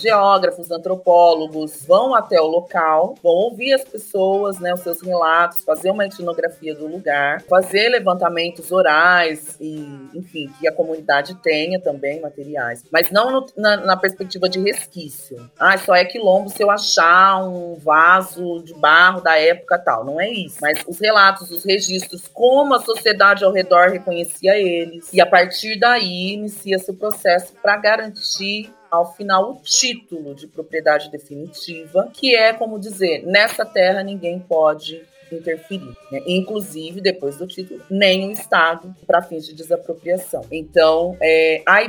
geógrafos, 0.03 0.69
antropólogos 0.69 1.85
vão 1.85 2.13
até 2.13 2.39
o 2.39 2.45
local, 2.45 3.15
vão 3.23 3.31
ouvir 3.31 3.73
as 3.73 3.83
pessoas, 3.83 4.59
né, 4.59 4.73
os 4.73 4.81
seus 4.81 5.01
relatos, 5.01 5.63
fazer 5.63 5.89
uma 5.89 6.05
etnografia 6.05 6.75
do 6.75 6.87
lugar, 6.87 7.41
fazer 7.43 7.89
levantamentos 7.89 8.71
orais 8.71 9.57
e, 9.59 10.09
enfim, 10.13 10.51
que 10.59 10.67
a 10.67 10.71
comunidade 10.71 11.35
tenha 11.35 11.79
também 11.79 12.21
materiais, 12.21 12.83
mas 12.91 13.09
não 13.09 13.31
no, 13.31 13.45
na, 13.57 13.77
na, 13.77 13.97
perspectiva 13.97 14.49
de 14.49 14.59
resquício. 14.59 15.49
Ah, 15.57 15.77
só 15.77 15.95
é 15.95 16.03
quilombo 16.03 16.49
se 16.49 16.61
eu 16.61 16.69
achar 16.69 17.43
um 17.43 17.75
vaso 17.75 18.61
de 18.63 18.73
barro 18.73 19.21
da 19.21 19.37
época 19.37 19.77
tal. 19.77 20.03
Não 20.03 20.19
é 20.19 20.29
isso. 20.29 20.57
Mas 20.61 20.83
os 20.87 20.99
relatos, 20.99 21.49
os 21.51 21.63
registros, 21.63 22.27
como 22.27 22.73
a 22.73 22.81
sociedade 22.81 23.43
ao 23.43 23.51
redor 23.51 23.89
reconhecia 23.89 24.57
eles. 24.57 25.11
E 25.13 25.21
a 25.21 25.25
partir 25.25 25.79
daí 25.79 26.33
inicia-se 26.33 26.91
o 26.91 26.95
processo 26.95 27.53
para 27.61 27.77
garantir 27.77 28.71
ao 28.93 29.11
final 29.15 29.51
o 29.51 29.55
título 29.55 30.35
de 30.35 30.45
propriedade 30.45 31.09
definitiva, 31.09 32.09
que 32.13 32.35
é 32.35 32.53
como 32.53 32.79
dizer, 32.79 33.25
nessa 33.25 33.65
terra 33.65 34.03
ninguém 34.03 34.39
pode 34.39 35.01
interferir. 35.37 35.93
Né? 36.11 36.21
Inclusive, 36.27 37.01
depois 37.01 37.37
do 37.37 37.47
título, 37.47 37.81
nem 37.89 38.27
o 38.27 38.31
Estado 38.31 38.95
para 39.05 39.21
fins 39.21 39.45
de 39.45 39.53
desapropriação. 39.53 40.45
Então, 40.51 41.17
é, 41.21 41.61
a 41.65 41.83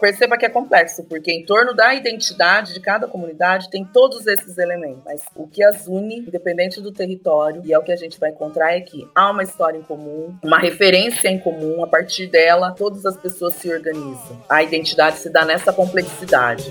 perceba 0.00 0.36
que 0.36 0.46
é 0.46 0.48
complexo, 0.48 1.04
porque 1.04 1.32
em 1.32 1.44
torno 1.44 1.74
da 1.74 1.94
identidade 1.94 2.74
de 2.74 2.80
cada 2.80 3.06
comunidade 3.06 3.70
tem 3.70 3.84
todos 3.84 4.26
esses 4.26 4.58
elementos. 4.58 5.02
Mas 5.04 5.22
o 5.34 5.46
que 5.46 5.62
as 5.62 5.86
une, 5.86 6.18
independente 6.18 6.80
do 6.80 6.92
território, 6.92 7.62
e 7.64 7.72
é 7.72 7.78
o 7.78 7.82
que 7.82 7.92
a 7.92 7.96
gente 7.96 8.18
vai 8.18 8.30
encontrar 8.30 8.74
é 8.74 8.80
que 8.80 9.06
há 9.14 9.30
uma 9.30 9.42
história 9.42 9.78
em 9.78 9.82
comum, 9.82 10.34
uma 10.42 10.58
referência 10.58 11.28
em 11.28 11.38
comum, 11.38 11.82
a 11.82 11.86
partir 11.86 12.26
dela, 12.26 12.72
todas 12.72 13.04
as 13.04 13.16
pessoas 13.16 13.54
se 13.54 13.72
organizam. 13.72 14.42
A 14.48 14.62
identidade 14.62 15.18
se 15.18 15.30
dá 15.30 15.44
nessa 15.44 15.72
complexidade. 15.72 16.70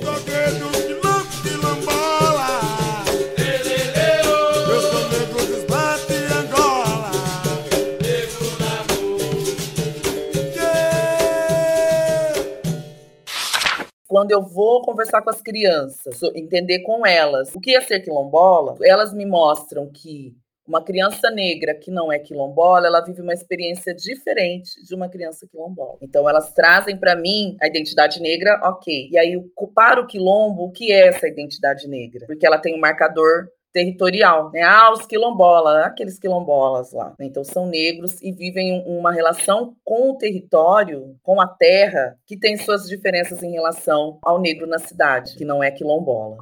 Quando 14.11 14.31
eu 14.31 14.41
vou 14.41 14.81
conversar 14.81 15.21
com 15.21 15.29
as 15.29 15.41
crianças, 15.41 16.21
entender 16.35 16.79
com 16.79 17.07
elas 17.07 17.55
o 17.55 17.61
que 17.61 17.73
é 17.73 17.79
ser 17.79 18.01
quilombola, 18.01 18.75
elas 18.83 19.13
me 19.13 19.25
mostram 19.25 19.89
que 19.89 20.35
uma 20.67 20.83
criança 20.83 21.31
negra 21.31 21.73
que 21.73 21.89
não 21.89 22.11
é 22.11 22.19
quilombola, 22.19 22.87
ela 22.87 22.99
vive 22.99 23.21
uma 23.21 23.33
experiência 23.33 23.95
diferente 23.95 24.83
de 24.85 24.93
uma 24.93 25.07
criança 25.07 25.47
quilombola. 25.49 25.97
Então 26.01 26.27
elas 26.27 26.51
trazem 26.51 26.97
para 26.97 27.15
mim 27.15 27.55
a 27.61 27.67
identidade 27.67 28.19
negra, 28.19 28.59
ok. 28.65 29.07
E 29.09 29.17
aí 29.17 29.41
para 29.73 30.01
o 30.01 30.07
quilombo, 30.07 30.65
o 30.65 30.71
que 30.73 30.91
é 30.91 31.07
essa 31.07 31.29
identidade 31.29 31.87
negra? 31.87 32.25
Porque 32.27 32.45
ela 32.45 32.59
tem 32.59 32.75
um 32.75 32.81
marcador 32.81 33.47
territorial, 33.71 34.51
né? 34.51 34.61
Ah, 34.61 34.91
os 34.91 35.05
quilombolas, 35.05 35.85
aqueles 35.85 36.19
quilombolas 36.19 36.91
lá. 36.91 37.13
Então 37.19 37.43
são 37.43 37.67
negros 37.67 38.21
e 38.21 38.31
vivem 38.31 38.83
uma 38.85 39.11
relação 39.11 39.75
com 39.83 40.11
o 40.11 40.17
território, 40.17 41.15
com 41.23 41.39
a 41.41 41.47
terra, 41.47 42.17
que 42.25 42.37
tem 42.37 42.57
suas 42.57 42.87
diferenças 42.87 43.41
em 43.43 43.51
relação 43.51 44.19
ao 44.23 44.39
negro 44.39 44.67
na 44.67 44.79
cidade, 44.79 45.35
que 45.35 45.45
não 45.45 45.63
é 45.63 45.71
quilombola. 45.71 46.37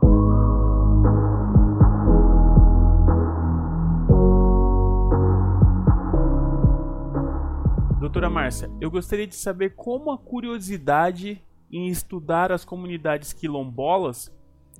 Doutora 8.00 8.29
Márcia, 8.29 8.71
eu 8.81 8.89
gostaria 8.89 9.27
de 9.27 9.36
saber 9.36 9.75
como 9.75 10.12
a 10.12 10.17
curiosidade 10.17 11.43
em 11.71 11.88
estudar 11.88 12.51
as 12.51 12.65
comunidades 12.65 13.33
quilombolas 13.33 14.31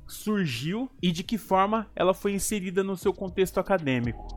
surgiu 0.10 0.90
e 1.02 1.12
de 1.12 1.24
que 1.24 1.38
forma 1.38 1.88
ela 1.96 2.14
foi 2.14 2.34
inserida 2.34 2.84
no 2.84 2.98
seu 2.98 3.14
contexto 3.14 3.60
acadêmico. 3.60 4.28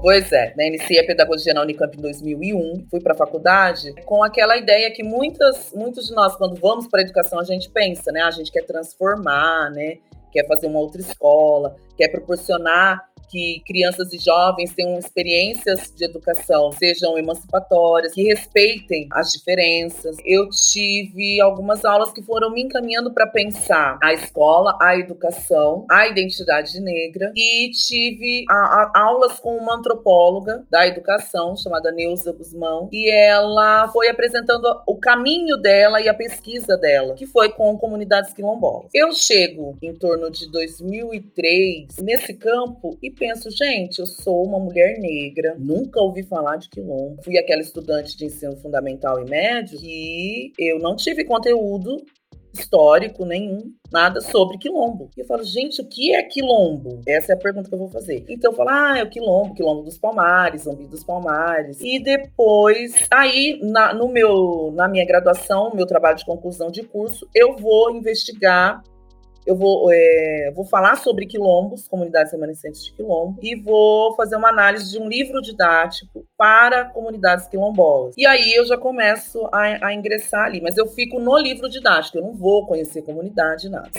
Pois 0.00 0.32
é, 0.32 0.54
né? 0.56 0.68
iniciei 0.68 0.98
a 0.98 1.06
pedagogia 1.06 1.52
na 1.52 1.60
Unicamp 1.60 1.94
em 1.94 2.00
2001, 2.00 2.86
fui 2.90 3.00
para 3.00 3.12
a 3.12 3.16
faculdade 3.16 3.92
com 4.06 4.22
aquela 4.22 4.56
ideia 4.56 4.90
que 4.90 5.02
muitas, 5.02 5.74
muitos 5.74 6.06
de 6.06 6.14
nós, 6.14 6.34
quando 6.36 6.58
vamos 6.58 6.88
para 6.88 7.00
a 7.00 7.02
educação, 7.02 7.38
a 7.38 7.44
gente 7.44 7.68
pensa, 7.68 8.10
né? 8.10 8.22
A 8.22 8.30
gente 8.30 8.50
quer 8.50 8.64
transformar, 8.64 9.70
né? 9.70 9.98
Quer 10.32 10.46
fazer 10.46 10.68
uma 10.68 10.78
outra 10.78 11.02
escola, 11.02 11.76
quer 11.98 12.08
proporcionar 12.08 13.09
que 13.30 13.62
crianças 13.66 14.12
e 14.12 14.18
jovens 14.18 14.74
tenham 14.74 14.98
experiências 14.98 15.92
de 15.94 16.04
educação, 16.04 16.72
sejam 16.72 17.16
emancipatórias, 17.16 18.12
que 18.12 18.22
respeitem 18.24 19.08
as 19.12 19.30
diferenças. 19.30 20.16
Eu 20.24 20.48
tive 20.48 21.40
algumas 21.40 21.84
aulas 21.84 22.12
que 22.12 22.22
foram 22.22 22.50
me 22.50 22.62
encaminhando 22.62 23.12
para 23.12 23.26
pensar 23.26 23.98
a 24.02 24.12
escola, 24.12 24.76
a 24.80 24.96
educação, 24.96 25.86
a 25.88 26.06
identidade 26.08 26.80
negra 26.80 27.32
e 27.36 27.70
tive 27.70 28.44
a, 28.48 28.54
a, 28.54 28.92
aulas 28.94 29.38
com 29.38 29.56
uma 29.56 29.76
antropóloga 29.76 30.64
da 30.70 30.86
educação 30.86 31.56
chamada 31.56 31.92
Neuza 31.92 32.32
Guzmão 32.32 32.88
e 32.92 33.10
ela 33.10 33.88
foi 33.88 34.08
apresentando 34.08 34.66
o 34.86 34.96
caminho 34.96 35.56
dela 35.56 36.00
e 36.00 36.08
a 36.08 36.14
pesquisa 36.14 36.76
dela, 36.76 37.14
que 37.14 37.26
foi 37.26 37.50
com 37.50 37.76
comunidades 37.78 38.32
quilombolas. 38.32 38.90
Eu 38.92 39.12
chego 39.12 39.78
em 39.80 39.94
torno 39.94 40.30
de 40.30 40.50
2003 40.50 41.98
nesse 41.98 42.34
campo 42.34 42.98
e 43.02 43.10
penso, 43.20 43.50
gente, 43.50 43.98
eu 43.98 44.06
sou 44.06 44.42
uma 44.42 44.58
mulher 44.58 44.98
negra, 44.98 45.54
nunca 45.58 46.00
ouvi 46.00 46.22
falar 46.22 46.56
de 46.56 46.70
quilombo. 46.70 47.22
Fui 47.22 47.36
aquela 47.36 47.60
estudante 47.60 48.16
de 48.16 48.24
ensino 48.24 48.56
fundamental 48.56 49.20
e 49.20 49.28
médio 49.28 49.78
que 49.78 50.52
eu 50.58 50.78
não 50.78 50.96
tive 50.96 51.22
conteúdo 51.24 52.02
histórico 52.52 53.24
nenhum, 53.24 53.72
nada 53.92 54.20
sobre 54.20 54.58
quilombo. 54.58 55.08
E 55.16 55.20
eu 55.20 55.26
falo, 55.26 55.44
gente, 55.44 55.80
o 55.80 55.86
que 55.86 56.14
é 56.14 56.22
quilombo? 56.22 57.00
Essa 57.06 57.32
é 57.32 57.34
a 57.34 57.38
pergunta 57.38 57.68
que 57.68 57.74
eu 57.74 57.78
vou 57.78 57.88
fazer. 57.88 58.24
Então 58.28 58.50
eu 58.50 58.56
falo, 58.56 58.70
ah, 58.70 58.98
é 58.98 59.02
o 59.04 59.10
quilombo, 59.10 59.54
quilombo 59.54 59.82
dos 59.82 59.98
Palmares, 59.98 60.62
zumbi 60.62 60.86
dos 60.86 61.04
Palmares. 61.04 61.78
E 61.80 62.02
depois, 62.02 62.94
aí, 63.10 63.60
na, 63.62 63.94
no 63.94 64.08
meu, 64.08 64.72
na 64.74 64.88
minha 64.88 65.06
graduação, 65.06 65.72
meu 65.74 65.86
trabalho 65.86 66.16
de 66.16 66.24
conclusão 66.24 66.70
de 66.70 66.82
curso, 66.82 67.28
eu 67.34 67.56
vou 67.56 67.94
investigar 67.94 68.82
eu 69.50 69.56
vou, 69.56 69.90
é, 69.92 70.52
vou 70.54 70.64
falar 70.64 70.94
sobre 70.94 71.26
quilombos, 71.26 71.88
comunidades 71.88 72.32
remanescentes 72.32 72.84
de 72.84 72.92
quilombo, 72.92 73.40
e 73.42 73.56
vou 73.60 74.14
fazer 74.14 74.36
uma 74.36 74.48
análise 74.48 74.92
de 74.92 75.02
um 75.02 75.08
livro 75.08 75.42
didático 75.42 76.24
para 76.38 76.84
comunidades 76.84 77.48
quilombolas. 77.48 78.14
E 78.16 78.24
aí 78.24 78.54
eu 78.54 78.64
já 78.64 78.78
começo 78.78 79.44
a, 79.52 79.88
a 79.88 79.92
ingressar 79.92 80.44
ali, 80.44 80.60
mas 80.60 80.76
eu 80.76 80.86
fico 80.86 81.18
no 81.18 81.36
livro 81.36 81.68
didático, 81.68 82.18
eu 82.18 82.22
não 82.22 82.32
vou 82.32 82.64
conhecer 82.64 83.02
comunidade, 83.02 83.68
nada. 83.68 83.90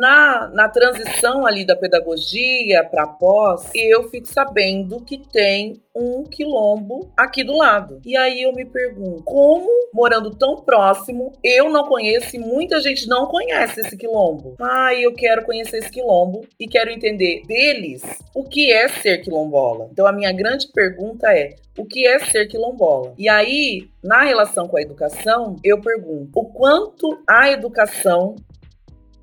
Na, 0.00 0.48
na 0.48 0.68
transição 0.70 1.44
ali 1.44 1.66
da 1.66 1.76
pedagogia 1.76 2.82
para 2.82 3.06
pós, 3.06 3.70
eu 3.74 4.08
fico 4.08 4.26
sabendo 4.26 5.02
que 5.02 5.18
tem 5.18 5.83
um 5.94 6.24
quilombo 6.24 7.12
aqui 7.16 7.44
do 7.44 7.56
lado. 7.56 8.00
E 8.04 8.16
aí 8.16 8.42
eu 8.42 8.52
me 8.52 8.64
pergunto, 8.64 9.22
como, 9.22 9.68
morando 9.92 10.30
tão 10.30 10.56
próximo, 10.56 11.32
eu 11.42 11.70
não 11.70 11.84
conheço 11.84 12.34
e 12.34 12.38
muita 12.38 12.80
gente 12.80 13.06
não 13.06 13.26
conhece 13.26 13.80
esse 13.80 13.96
quilombo? 13.96 14.56
Ah, 14.60 14.92
eu 14.94 15.14
quero 15.14 15.44
conhecer 15.44 15.78
esse 15.78 15.90
quilombo 15.90 16.46
e 16.58 16.66
quero 16.66 16.90
entender 16.90 17.42
deles 17.46 18.02
o 18.34 18.42
que 18.42 18.72
é 18.72 18.88
ser 18.88 19.18
quilombola. 19.18 19.88
Então 19.92 20.06
a 20.06 20.12
minha 20.12 20.32
grande 20.32 20.66
pergunta 20.72 21.32
é: 21.32 21.54
o 21.78 21.84
que 21.84 22.06
é 22.06 22.18
ser 22.18 22.46
quilombola? 22.46 23.14
E 23.16 23.28
aí, 23.28 23.88
na 24.02 24.22
relação 24.22 24.66
com 24.66 24.76
a 24.76 24.82
educação, 24.82 25.56
eu 25.62 25.80
pergunto: 25.80 26.30
o 26.34 26.46
quanto 26.46 27.22
a 27.28 27.50
educação 27.50 28.34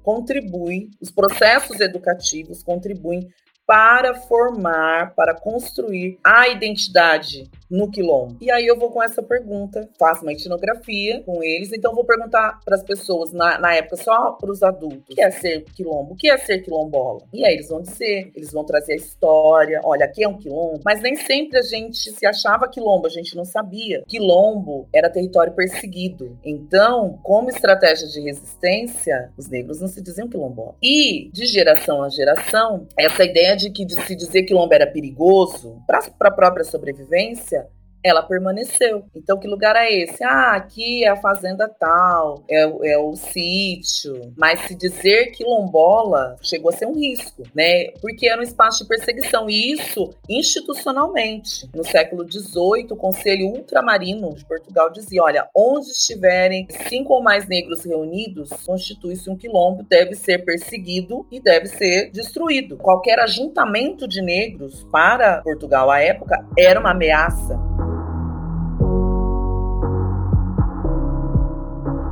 contribui, 0.02 0.90
os 1.00 1.12
processos 1.12 1.80
educativos 1.80 2.64
contribuem 2.64 3.28
para 3.72 4.14
formar, 4.14 5.14
para 5.16 5.34
construir 5.34 6.20
a 6.22 6.50
identidade 6.50 7.50
no 7.72 7.90
quilombo? 7.90 8.38
E 8.42 8.52
aí 8.52 8.68
eu 8.68 8.78
vou 8.78 8.92
com 8.92 9.02
essa 9.02 9.24
pergunta, 9.24 9.90
faço 9.98 10.24
uma 10.24 10.34
etnografia 10.34 11.24
com 11.24 11.42
eles, 11.42 11.72
então 11.72 11.96
vou 11.96 12.04
perguntar 12.04 12.60
para 12.64 12.76
as 12.76 12.84
pessoas, 12.84 13.32
na, 13.32 13.58
na 13.58 13.74
época 13.74 13.96
só 13.96 14.34
para 14.34 14.52
os 14.52 14.62
adultos, 14.62 15.10
o 15.10 15.16
que 15.16 15.22
é 15.22 15.32
ser 15.32 15.64
quilombo? 15.76 16.14
O 16.14 16.16
que 16.16 16.30
é 16.30 16.38
ser 16.38 16.60
quilombola? 16.60 17.22
E 17.34 17.46
aí 17.46 17.54
eles 17.54 17.70
vão 17.70 17.82
dizer, 17.82 18.32
eles 18.36 18.52
vão 18.52 18.66
trazer 18.66 18.94
a 18.94 18.98
história, 18.98 19.80
olha, 19.84 20.06
aqui 20.06 20.24
é 20.24 20.28
um 20.28 20.38
quilombo, 20.38 20.82
mas 20.84 21.02
nem 21.02 21.16
sempre 21.16 21.58
a 21.58 21.62
gente 21.62 22.12
se 22.12 22.26
achava 22.26 22.68
quilombo, 22.68 23.08
a 23.08 23.10
gente 23.10 23.36
não 23.36 23.46
sabia. 23.46 24.04
Quilombo 24.08 24.88
era 24.94 25.10
território 25.10 25.54
perseguido. 25.54 26.38
Então, 26.44 27.20
como 27.24 27.50
estratégia 27.50 28.08
de 28.08 28.20
resistência, 28.20 29.32
os 29.38 29.48
negros 29.48 29.80
não 29.80 29.88
se 29.88 30.02
diziam 30.02 30.28
quilombola. 30.28 30.76
E, 30.82 31.30
de 31.32 31.46
geração 31.46 32.04
a 32.04 32.10
geração, 32.10 32.88
essa 32.98 33.24
ideia 33.24 33.56
de 33.56 33.70
que 33.70 33.88
se 33.90 34.16
dizer 34.16 34.44
quilombo 34.44 34.74
era 34.74 34.88
perigoso 34.88 35.82
para 35.88 36.30
a 36.30 36.32
própria 36.32 36.64
sobrevivência, 36.64 37.61
ela 38.04 38.24
permaneceu. 38.24 39.04
Então, 39.16 39.40
que 39.40 39.48
lugar 39.48 39.76
é 39.76 39.92
esse? 39.92 40.24
Ah, 40.24 40.54
aqui 40.54 41.04
é 41.04 41.10
a 41.10 41.16
fazenda 41.16 41.68
tal, 41.68 42.44
é, 42.50 42.62
é 42.94 42.98
o 42.98 43.16
sítio. 43.16 44.34
Mas 44.38 44.62
se 44.62 44.76
dizer 44.76 45.32
quilombola 45.32 46.36
chegou 46.42 46.70
a 46.70 46.74
ser 46.74 46.86
um 46.86 46.96
risco, 46.96 47.44
né? 47.54 47.92
Porque 48.02 48.28
era 48.28 48.40
um 48.40 48.44
espaço 48.44 48.84
de 48.84 48.90
perseguição. 48.90 49.50
E 49.50 49.74
isso 49.74 50.10
institucionalmente. 50.30 51.70
No 51.74 51.84
século 51.84 52.26
XVIII, 52.30 52.88
o 52.92 52.96
Conselho 52.96 53.48
Ultramarino 53.48 54.34
de 54.34 54.46
Portugal 54.46 54.90
dizia: 54.90 55.24
olha, 55.24 55.48
onde 55.56 55.88
estiverem 55.88 56.68
cinco 56.88 57.14
ou 57.14 57.22
mais 57.22 57.48
negros 57.48 57.84
reunidos, 57.84 58.50
constitui-se 58.66 59.30
um 59.30 59.36
quilombo, 59.36 59.84
deve 59.84 60.16
ser 60.16 60.40
perseguido 60.40 61.26
e 61.32 61.40
deve 61.40 61.68
ser 61.68 62.10
destruído. 62.12 62.78
Qualquer 62.78 63.20
ajuntamento 63.20 64.08
de 64.08 64.22
negros 64.22 64.84
para 64.92 65.42
Portugal 65.42 65.90
à 65.90 66.00
época 66.00 66.46
era 66.58 66.80
uma 66.80 66.92
ameaça. 66.92 67.71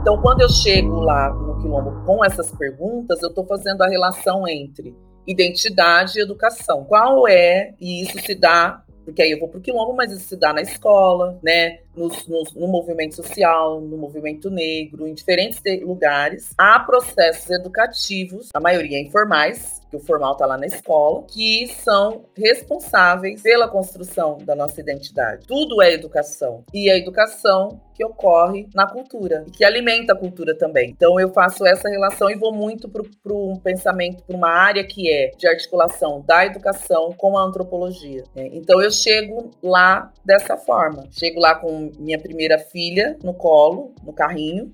Então, 0.01 0.21
quando 0.21 0.41
eu 0.41 0.49
chego 0.49 1.01
lá 1.01 1.29
no 1.29 1.57
Quilombo 1.59 2.05
com 2.05 2.23
essas 2.23 2.49
perguntas, 2.51 3.21
eu 3.21 3.29
estou 3.29 3.45
fazendo 3.45 3.81
a 3.81 3.87
relação 3.87 4.47
entre 4.47 4.95
identidade 5.27 6.17
e 6.17 6.21
educação. 6.21 6.85
Qual 6.85 7.27
é, 7.27 7.73
e 7.79 8.01
isso 8.03 8.17
se 8.19 8.33
dá, 8.33 8.81
porque 9.03 9.21
aí 9.21 9.31
eu 9.31 9.39
vou 9.39 9.49
para 9.49 9.59
o 9.59 9.61
Quilombo, 9.61 9.93
mas 9.93 10.11
isso 10.11 10.29
se 10.29 10.37
dá 10.37 10.53
na 10.53 10.61
escola, 10.61 11.37
né? 11.43 11.79
Nos, 11.95 12.27
nos, 12.27 12.53
no 12.53 12.67
movimento 12.67 13.15
social, 13.15 13.81
no 13.81 13.97
movimento 13.97 14.49
negro, 14.49 15.05
em 15.05 15.13
diferentes 15.13 15.59
lugares. 15.81 16.53
Há 16.57 16.79
processos 16.79 17.49
educativos, 17.49 18.49
a 18.53 18.59
maioria 18.59 19.01
informais, 19.01 19.78
que 19.89 19.95
o 19.95 19.99
formal 19.99 20.33
está 20.33 20.45
lá 20.45 20.57
na 20.57 20.67
escola, 20.67 21.23
que 21.27 21.67
são 21.67 22.25
responsáveis 22.35 23.41
pela 23.41 23.67
construção 23.67 24.37
da 24.43 24.55
nossa 24.55 24.79
identidade. 24.79 25.47
Tudo 25.47 25.81
é 25.81 25.93
educação. 25.93 26.63
E 26.73 26.89
a 26.89 26.97
educação 26.97 27.81
que 27.99 28.05
ocorre 28.05 28.69
na 28.73 28.87
cultura 28.87 29.43
e 29.45 29.51
que 29.51 29.65
alimenta 29.65 30.13
a 30.13 30.15
cultura 30.15 30.55
também. 30.57 30.91
Então 30.91 31.19
eu 31.19 31.33
faço 31.33 31.65
essa 31.65 31.89
relação 31.89 32.29
e 32.29 32.35
vou 32.35 32.53
muito 32.53 32.87
para 32.87 33.33
um 33.33 33.57
pensamento, 33.57 34.23
para 34.23 34.37
uma 34.37 34.49
área 34.49 34.85
que 34.85 35.11
é 35.11 35.31
de 35.37 35.45
articulação 35.45 36.23
da 36.25 36.45
educação 36.45 37.11
com 37.17 37.37
a 37.37 37.43
antropologia. 37.43 38.23
Né? 38.33 38.49
Então 38.53 38.81
eu 38.81 38.89
chego 38.89 39.51
lá 39.61 40.13
dessa 40.23 40.55
forma. 40.55 41.07
Chego 41.11 41.41
lá 41.41 41.55
com 41.55 41.91
minha 41.99 42.17
primeira 42.17 42.57
filha 42.57 43.17
no 43.21 43.33
colo, 43.33 43.93
no 44.01 44.13
carrinho, 44.13 44.71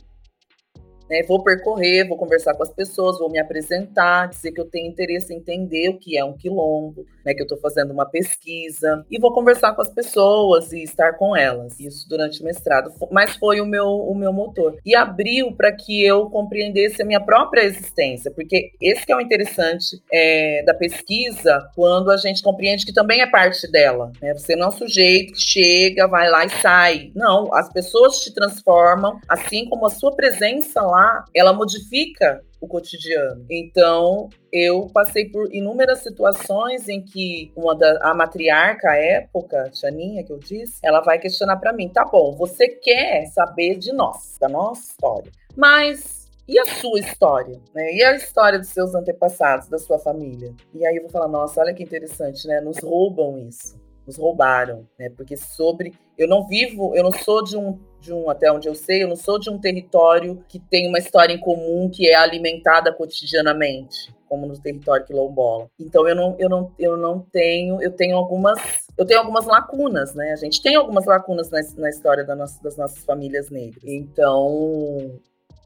né, 1.10 1.24
vou 1.24 1.44
percorrer, 1.44 2.08
vou 2.08 2.18
conversar 2.18 2.54
com 2.56 2.64
as 2.64 2.72
pessoas, 2.72 3.20
vou 3.20 3.30
me 3.30 3.40
apresentar, 3.40 4.28
dizer 4.28 4.52
que 4.52 4.60
eu 4.60 4.66
tenho 4.66 4.88
interesse 4.88 5.34
em 5.34 5.38
entender 5.38 5.90
o 5.90 5.98
que 5.98 6.18
é 6.18 6.24
um 6.24 6.34
quilombo, 6.34 7.06
né, 7.24 7.34
que 7.34 7.42
eu 7.42 7.46
estou 7.46 7.58
fazendo 7.60 7.92
uma 7.92 8.06
pesquisa, 8.06 9.06
e 9.10 9.20
vou 9.20 9.34
conversar 9.34 9.74
com 9.74 9.82
as 9.82 9.90
pessoas 9.90 10.72
e 10.72 10.84
estar 10.84 11.14
com 11.14 11.36
elas. 11.36 11.80
Isso 11.80 12.08
durante 12.10 12.42
o 12.42 12.46
mestrado, 12.46 12.92
mas 13.12 13.36
foi 13.36 13.62
o 13.62 13.66
meu, 13.66 13.86
o 13.86 14.16
meu 14.16 14.34
motor. 14.34 14.78
E 14.86 14.96
abriu 14.96 15.52
para 15.52 15.72
que 15.72 16.04
eu 16.04 16.30
compreendesse 16.30 17.02
a 17.02 17.06
minha 17.06 17.20
própria 17.20 17.64
existência, 17.64 18.32
porque 18.32 18.72
esse 18.82 19.06
que 19.06 19.12
é 19.12 19.16
o 19.16 19.22
interessante 19.22 20.02
é, 20.12 20.64
da 20.64 20.74
pesquisa, 20.74 21.70
quando 21.76 22.12
a 22.12 22.18
gente 22.18 22.42
compreende 22.42 22.86
que 22.86 22.94
também 22.94 23.22
é 23.22 23.28
parte 23.28 23.70
dela. 23.72 24.12
Né? 24.22 24.34
Você 24.34 24.56
não 24.56 24.66
é 24.66 24.70
um 24.70 24.72
sujeito 24.72 25.34
que 25.34 25.42
chega, 25.42 26.08
vai 26.08 26.30
lá 26.30 26.46
e 26.46 26.50
sai. 26.50 27.12
Não, 27.16 27.54
as 27.54 27.72
pessoas 27.72 28.20
te 28.20 28.34
transformam, 28.34 29.20
assim 29.28 29.68
como 29.70 29.86
a 29.86 29.90
sua 29.90 30.16
presença 30.16 30.82
lá 30.82 30.95
lá, 30.96 31.26
ela 31.34 31.54
modifica 31.54 32.42
o 32.60 32.68
cotidiano. 32.68 33.46
Então, 33.50 34.30
eu 34.52 34.88
passei 34.94 35.30
por 35.30 35.54
inúmeras 35.54 36.00
situações 36.00 36.88
em 36.90 37.04
que 37.04 37.52
uma 37.56 37.76
da 37.76 38.00
a 38.02 38.14
matriarca 38.14 38.90
à 38.90 38.96
época, 38.96 39.72
Chaninha, 39.74 40.24
que 40.24 40.32
eu 40.32 40.40
disse, 40.40 40.80
ela 40.84 41.02
vai 41.02 41.20
questionar 41.20 41.58
para 41.58 41.74
mim: 41.74 41.90
"Tá 41.90 42.06
bom, 42.06 42.36
você 42.36 42.68
quer 42.68 43.26
saber 43.28 43.78
de 43.78 43.94
nós, 43.94 44.38
da 44.40 44.50
nossa 44.50 44.92
história. 44.92 45.32
Mas 45.56 46.26
e 46.48 46.60
a 46.60 46.66
sua 46.66 47.00
história? 47.00 47.60
Né? 47.74 47.94
E 47.96 48.04
a 48.04 48.16
história 48.16 48.60
dos 48.60 48.70
seus 48.70 48.94
antepassados, 48.94 49.68
da 49.68 49.80
sua 49.80 49.98
família? 49.98 50.54
E 50.74 50.86
aí 50.86 50.96
eu 50.96 51.02
vou 51.02 51.12
falar, 51.12 51.28
nossa, 51.28 51.60
olha 51.60 51.74
que 51.74 51.84
interessante, 51.84 52.48
né? 52.48 52.62
Nos 52.62 52.78
roubam 52.84 53.38
isso 53.38 53.85
nos 54.06 54.18
roubaram, 54.18 54.88
né? 54.98 55.10
Porque 55.10 55.36
sobre 55.36 55.94
eu 56.18 56.28
não 56.28 56.48
vivo, 56.48 56.96
eu 56.96 57.04
não 57.04 57.12
sou 57.12 57.44
de 57.44 57.58
um 57.58 57.80
de 58.00 58.14
um 58.14 58.30
até 58.30 58.52
onde 58.52 58.68
eu 58.68 58.76
sei, 58.76 59.02
eu 59.02 59.08
não 59.08 59.16
sou 59.16 59.40
de 59.40 59.50
um 59.50 59.60
território 59.60 60.44
que 60.48 60.60
tem 60.60 60.88
uma 60.88 61.00
história 61.00 61.34
em 61.34 61.40
comum 61.40 61.90
que 61.90 62.08
é 62.08 62.14
alimentada 62.14 62.94
cotidianamente, 62.94 64.14
como 64.30 64.46
no 64.46 64.60
território 64.60 65.06
quilombola. 65.06 65.68
Então 65.80 66.08
eu 66.08 66.16
não 66.16 66.36
eu 66.38 66.48
não 66.48 66.72
eu 66.78 66.98
não 66.98 67.20
tenho, 67.20 67.82
eu 67.82 67.92
tenho 67.92 68.16
algumas 68.16 68.60
eu 68.98 69.06
tenho 69.06 69.20
algumas 69.20 69.46
lacunas, 69.46 70.14
né? 70.14 70.32
A 70.32 70.36
gente 70.38 70.62
tem 70.62 70.76
algumas 70.76 71.06
lacunas 71.06 71.50
na, 71.50 71.60
na 71.78 71.90
história 71.90 72.24
da 72.24 72.36
nossa, 72.36 72.62
das 72.64 72.78
nossas 72.78 73.04
famílias 73.04 73.50
negras. 73.50 73.84
Então, 73.84 75.20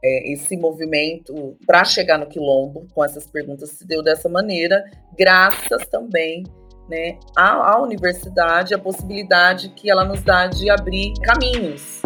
é, 0.04 0.32
esse 0.32 0.58
movimento 0.58 1.56
para 1.68 1.84
chegar 1.84 2.18
no 2.18 2.26
quilombo 2.26 2.88
com 2.94 3.04
essas 3.04 3.28
perguntas 3.28 3.70
se 3.72 3.86
deu 3.86 4.02
dessa 4.02 4.28
maneira, 4.30 4.84
graças 5.18 5.86
também 5.88 6.44
né, 6.90 7.20
à, 7.36 7.74
à 7.74 7.82
universidade, 7.82 8.74
a 8.74 8.80
possibilidade 8.80 9.70
que 9.70 9.90
ela 9.90 10.04
nos 10.04 10.22
dá 10.22 10.48
de 10.48 10.70
abrir 10.70 11.14
caminhos 11.22 12.02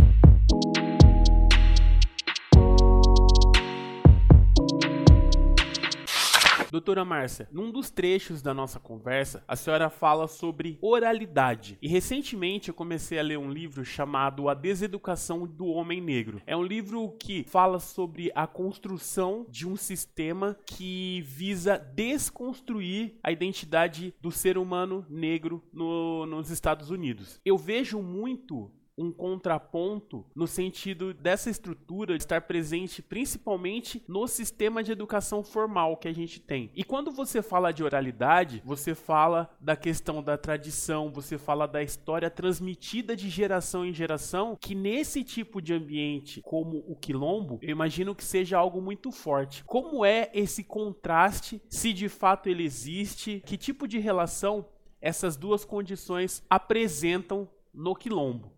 Doutora 6.73 7.05
Márcia, 7.05 7.47
num 7.51 7.69
dos 7.69 7.91
trechos 7.91 8.41
da 8.41 8.51
nossa 8.51 8.79
conversa, 8.79 9.43
a 9.47 9.55
senhora 9.55 9.91
fala 9.91 10.27
sobre 10.27 10.79
oralidade. 10.81 11.77
E 11.79 11.87
recentemente 11.87 12.69
eu 12.69 12.73
comecei 12.73 13.19
a 13.19 13.21
ler 13.21 13.37
um 13.37 13.51
livro 13.51 13.85
chamado 13.85 14.49
A 14.49 14.55
Deseducação 14.55 15.45
do 15.45 15.67
Homem 15.67 16.01
Negro. 16.01 16.41
É 16.47 16.57
um 16.57 16.63
livro 16.63 17.15
que 17.19 17.45
fala 17.47 17.79
sobre 17.79 18.31
a 18.33 18.47
construção 18.47 19.45
de 19.47 19.67
um 19.67 19.75
sistema 19.75 20.57
que 20.65 21.21
visa 21.21 21.77
desconstruir 21.77 23.19
a 23.21 23.31
identidade 23.31 24.11
do 24.19 24.31
ser 24.31 24.57
humano 24.57 25.05
negro 25.07 25.63
no, 25.71 26.25
nos 26.25 26.49
Estados 26.49 26.89
Unidos. 26.89 27.39
Eu 27.45 27.55
vejo 27.55 28.01
muito 28.01 28.71
um 28.97 29.11
contraponto 29.11 30.25
no 30.35 30.47
sentido 30.47 31.13
dessa 31.13 31.49
estrutura 31.49 32.15
estar 32.15 32.41
presente 32.41 33.01
principalmente 33.01 34.03
no 34.07 34.27
sistema 34.27 34.83
de 34.83 34.91
educação 34.91 35.43
formal 35.43 35.97
que 35.97 36.07
a 36.07 36.13
gente 36.13 36.39
tem. 36.39 36.71
E 36.75 36.83
quando 36.83 37.11
você 37.11 37.41
fala 37.41 37.71
de 37.71 37.83
oralidade, 37.83 38.61
você 38.65 38.93
fala 38.93 39.49
da 39.59 39.75
questão 39.75 40.21
da 40.21 40.37
tradição, 40.37 41.11
você 41.11 41.37
fala 41.37 41.67
da 41.67 41.81
história 41.81 42.29
transmitida 42.29 43.15
de 43.15 43.29
geração 43.29 43.85
em 43.85 43.93
geração, 43.93 44.57
que 44.59 44.75
nesse 44.75 45.23
tipo 45.23 45.61
de 45.61 45.73
ambiente 45.73 46.41
como 46.41 46.83
o 46.87 46.95
quilombo, 46.95 47.59
eu 47.61 47.69
imagino 47.69 48.15
que 48.15 48.23
seja 48.23 48.57
algo 48.57 48.81
muito 48.81 49.11
forte. 49.11 49.63
Como 49.63 50.05
é 50.05 50.29
esse 50.33 50.63
contraste, 50.63 51.61
se 51.69 51.93
de 51.93 52.09
fato 52.09 52.47
ele 52.47 52.63
existe, 52.63 53.41
que 53.45 53.57
tipo 53.57 53.87
de 53.87 53.99
relação 53.99 54.67
essas 55.01 55.35
duas 55.35 55.65
condições 55.65 56.43
apresentam 56.49 57.49
no 57.73 57.93
quilombo? 57.95 58.52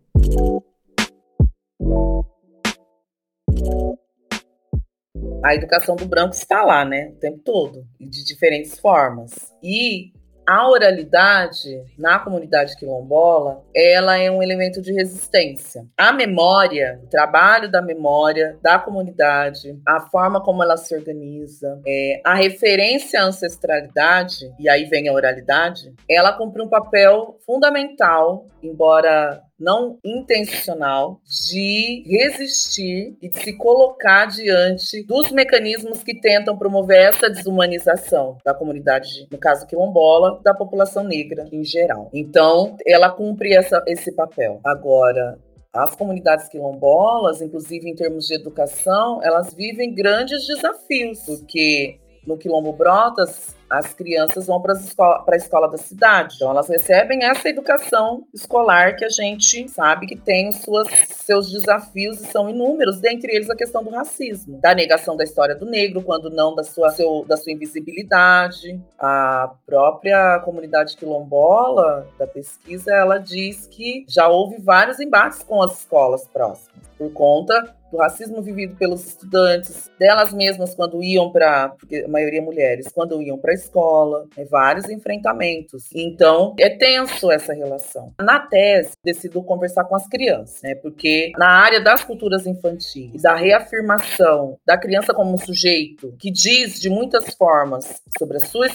A 5.42 5.54
educação 5.54 5.94
do 5.94 6.06
branco 6.06 6.34
está 6.34 6.62
lá, 6.62 6.84
né? 6.84 7.12
O 7.16 7.20
tempo 7.20 7.38
todo, 7.38 7.86
de 8.00 8.24
diferentes 8.24 8.78
formas. 8.80 9.54
E 9.62 10.12
a 10.46 10.68
oralidade 10.68 11.82
na 11.98 12.20
comunidade 12.20 12.76
quilombola, 12.76 13.64
ela 13.74 14.16
é 14.16 14.30
um 14.30 14.42
elemento 14.42 14.80
de 14.80 14.92
resistência. 14.92 15.84
A 15.96 16.12
memória, 16.12 17.00
o 17.02 17.08
trabalho 17.08 17.70
da 17.70 17.82
memória 17.82 18.56
da 18.62 18.78
comunidade, 18.78 19.76
a 19.84 20.00
forma 20.00 20.40
como 20.40 20.62
ela 20.62 20.76
se 20.76 20.94
organiza, 20.96 21.80
é, 21.84 22.20
a 22.24 22.34
referência 22.34 23.20
à 23.20 23.24
ancestralidade, 23.24 24.52
e 24.58 24.68
aí 24.68 24.84
vem 24.84 25.08
a 25.08 25.12
oralidade, 25.12 25.92
ela 26.08 26.32
cumpre 26.32 26.62
um 26.62 26.68
papel 26.68 27.38
fundamental, 27.44 28.46
embora 28.62 29.42
não 29.58 29.98
intencional 30.04 31.20
de 31.24 32.04
resistir 32.06 33.16
e 33.22 33.28
de 33.28 33.42
se 33.42 33.56
colocar 33.56 34.26
diante 34.26 35.02
dos 35.04 35.30
mecanismos 35.30 36.02
que 36.02 36.20
tentam 36.20 36.56
promover 36.56 37.08
essa 37.08 37.30
desumanização 37.30 38.36
da 38.44 38.52
comunidade, 38.52 39.26
no 39.30 39.38
caso 39.38 39.66
quilombola, 39.66 40.40
da 40.42 40.54
população 40.54 41.04
negra 41.04 41.48
em 41.50 41.64
geral. 41.64 42.10
Então, 42.12 42.76
ela 42.86 43.10
cumpre 43.10 43.54
essa, 43.54 43.82
esse 43.86 44.12
papel. 44.12 44.60
Agora, 44.62 45.38
as 45.72 45.94
comunidades 45.94 46.48
quilombolas, 46.48 47.40
inclusive 47.40 47.88
em 47.88 47.94
termos 47.94 48.26
de 48.26 48.34
educação, 48.34 49.22
elas 49.22 49.54
vivem 49.54 49.94
grandes 49.94 50.46
desafios, 50.46 51.20
porque 51.24 51.98
no 52.26 52.36
Quilombo 52.36 52.72
Brotas 52.72 53.55
as 53.68 53.92
crianças 53.92 54.46
vão 54.46 54.60
para 54.60 54.74
escola, 54.74 55.24
a 55.28 55.36
escola 55.36 55.68
da 55.68 55.76
cidade. 55.76 56.36
Então, 56.36 56.50
elas 56.50 56.68
recebem 56.68 57.24
essa 57.24 57.48
educação 57.48 58.24
escolar 58.32 58.96
que 58.96 59.04
a 59.04 59.08
gente 59.08 59.68
sabe 59.68 60.06
que 60.06 60.16
tem 60.16 60.52
suas, 60.52 60.88
seus 61.08 61.50
desafios 61.50 62.20
e 62.20 62.26
são 62.26 62.48
inúmeros, 62.48 63.00
dentre 63.00 63.34
eles 63.34 63.50
a 63.50 63.56
questão 63.56 63.82
do 63.82 63.90
racismo, 63.90 64.58
da 64.60 64.74
negação 64.74 65.16
da 65.16 65.24
história 65.24 65.54
do 65.54 65.66
negro, 65.66 66.02
quando 66.02 66.30
não 66.30 66.54
da 66.54 66.62
sua, 66.62 66.90
seu, 66.90 67.24
da 67.26 67.36
sua 67.36 67.52
invisibilidade. 67.52 68.80
A 68.98 69.52
própria 69.66 70.40
comunidade 70.40 70.96
quilombola 70.96 72.06
da 72.18 72.26
pesquisa, 72.26 72.94
ela 72.94 73.18
diz 73.18 73.66
que 73.66 74.04
já 74.08 74.28
houve 74.28 74.60
vários 74.60 75.00
embates 75.00 75.42
com 75.42 75.62
as 75.62 75.78
escolas 75.80 76.26
próximas, 76.28 76.86
por 76.96 77.12
conta 77.12 77.74
do 77.90 77.98
racismo 77.98 78.42
vivido 78.42 78.76
pelos 78.76 79.06
estudantes, 79.06 79.90
delas 79.98 80.32
mesmas 80.32 80.74
quando 80.74 81.02
iam 81.02 81.30
para, 81.30 81.70
porque 81.70 82.04
a 82.06 82.08
maioria 82.08 82.42
mulheres, 82.42 82.88
quando 82.92 83.20
iam 83.22 83.38
para 83.38 83.52
a 83.52 83.54
escola, 83.54 84.26
né, 84.36 84.44
vários 84.44 84.88
enfrentamentos. 84.88 85.84
Então, 85.94 86.54
é 86.58 86.68
tenso 86.68 87.30
essa 87.30 87.52
relação. 87.52 88.12
Na 88.20 88.40
tese, 88.40 88.92
decido 89.04 89.42
conversar 89.42 89.84
com 89.84 89.96
as 89.96 90.06
crianças, 90.08 90.62
né, 90.62 90.74
porque 90.74 91.32
na 91.38 91.48
área 91.48 91.80
das 91.80 92.04
culturas 92.04 92.46
infantis, 92.46 93.22
da 93.22 93.34
reafirmação 93.34 94.58
da 94.66 94.76
criança 94.76 95.14
como 95.14 95.38
sujeito 95.38 96.14
que 96.18 96.30
diz 96.30 96.80
de 96.80 96.88
muitas 96.88 97.34
formas 97.34 98.02
sobre 98.18 98.38
a 98.38 98.40
sua, 98.40 98.68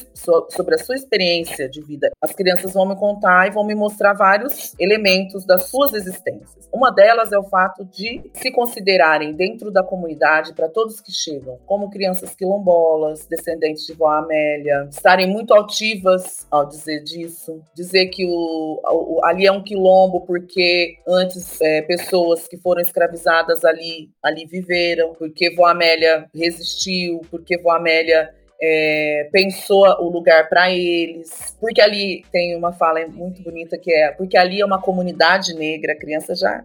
sobre 0.49 0.75
a 0.75 0.77
sua 0.77 0.95
experiência 0.95 1.69
de 1.69 1.81
vida, 1.81 2.09
as 2.21 2.31
crianças 2.31 2.73
vão 2.73 2.87
me 2.87 2.95
contar 2.95 3.47
e 3.47 3.51
vão 3.51 3.65
me 3.65 3.75
mostrar 3.75 4.13
vários 4.13 4.73
elementos 4.79 5.45
das 5.45 5.65
suas 5.65 5.93
existências. 5.93 6.69
Uma 6.73 6.91
delas 6.91 7.31
é 7.31 7.37
o 7.37 7.43
fato 7.43 7.85
de 7.85 8.29
se 8.33 8.51
considerar 8.51 9.00
considerarem 9.01 9.33
dentro 9.33 9.71
da 9.71 9.83
comunidade, 9.83 10.53
para 10.53 10.69
todos 10.69 11.01
que 11.01 11.11
chegam, 11.11 11.57
como 11.65 11.89
crianças 11.89 12.35
quilombolas, 12.35 13.25
descendentes 13.25 13.85
de 13.85 13.93
vó 13.93 14.07
Amélia, 14.11 14.87
estarem 14.89 15.27
muito 15.27 15.53
altivas 15.53 16.45
ao 16.51 16.65
dizer 16.67 17.03
disso, 17.03 17.61
dizer 17.73 18.07
que 18.07 18.25
o, 18.25 18.81
o 18.83 19.19
ali 19.25 19.45
é 19.45 19.51
um 19.51 19.63
quilombo 19.63 20.21
porque 20.21 20.97
antes 21.07 21.59
é, 21.61 21.81
pessoas 21.81 22.47
que 22.47 22.57
foram 22.57 22.81
escravizadas 22.81 23.65
ali, 23.65 24.09
ali 24.21 24.45
viveram, 24.45 25.13
porque 25.13 25.53
vó 25.55 25.65
Amélia 25.65 26.27
resistiu, 26.33 27.21
porque 27.29 27.57
vó 27.57 27.71
Amélia 27.71 28.29
é, 28.61 29.29
pensou 29.31 29.85
o 29.99 30.09
lugar 30.09 30.47
para 30.47 30.71
eles, 30.71 31.57
porque 31.59 31.81
ali 31.81 32.23
tem 32.31 32.55
uma 32.55 32.71
fala 32.71 33.05
muito 33.07 33.41
bonita 33.41 33.77
que 33.77 33.91
é 33.91 34.11
porque 34.11 34.37
ali 34.37 34.61
é 34.61 34.65
uma 34.65 34.79
comunidade 34.79 35.53
negra, 35.55 35.93
a 35.93 35.97
criança 35.97 36.35
já 36.35 36.63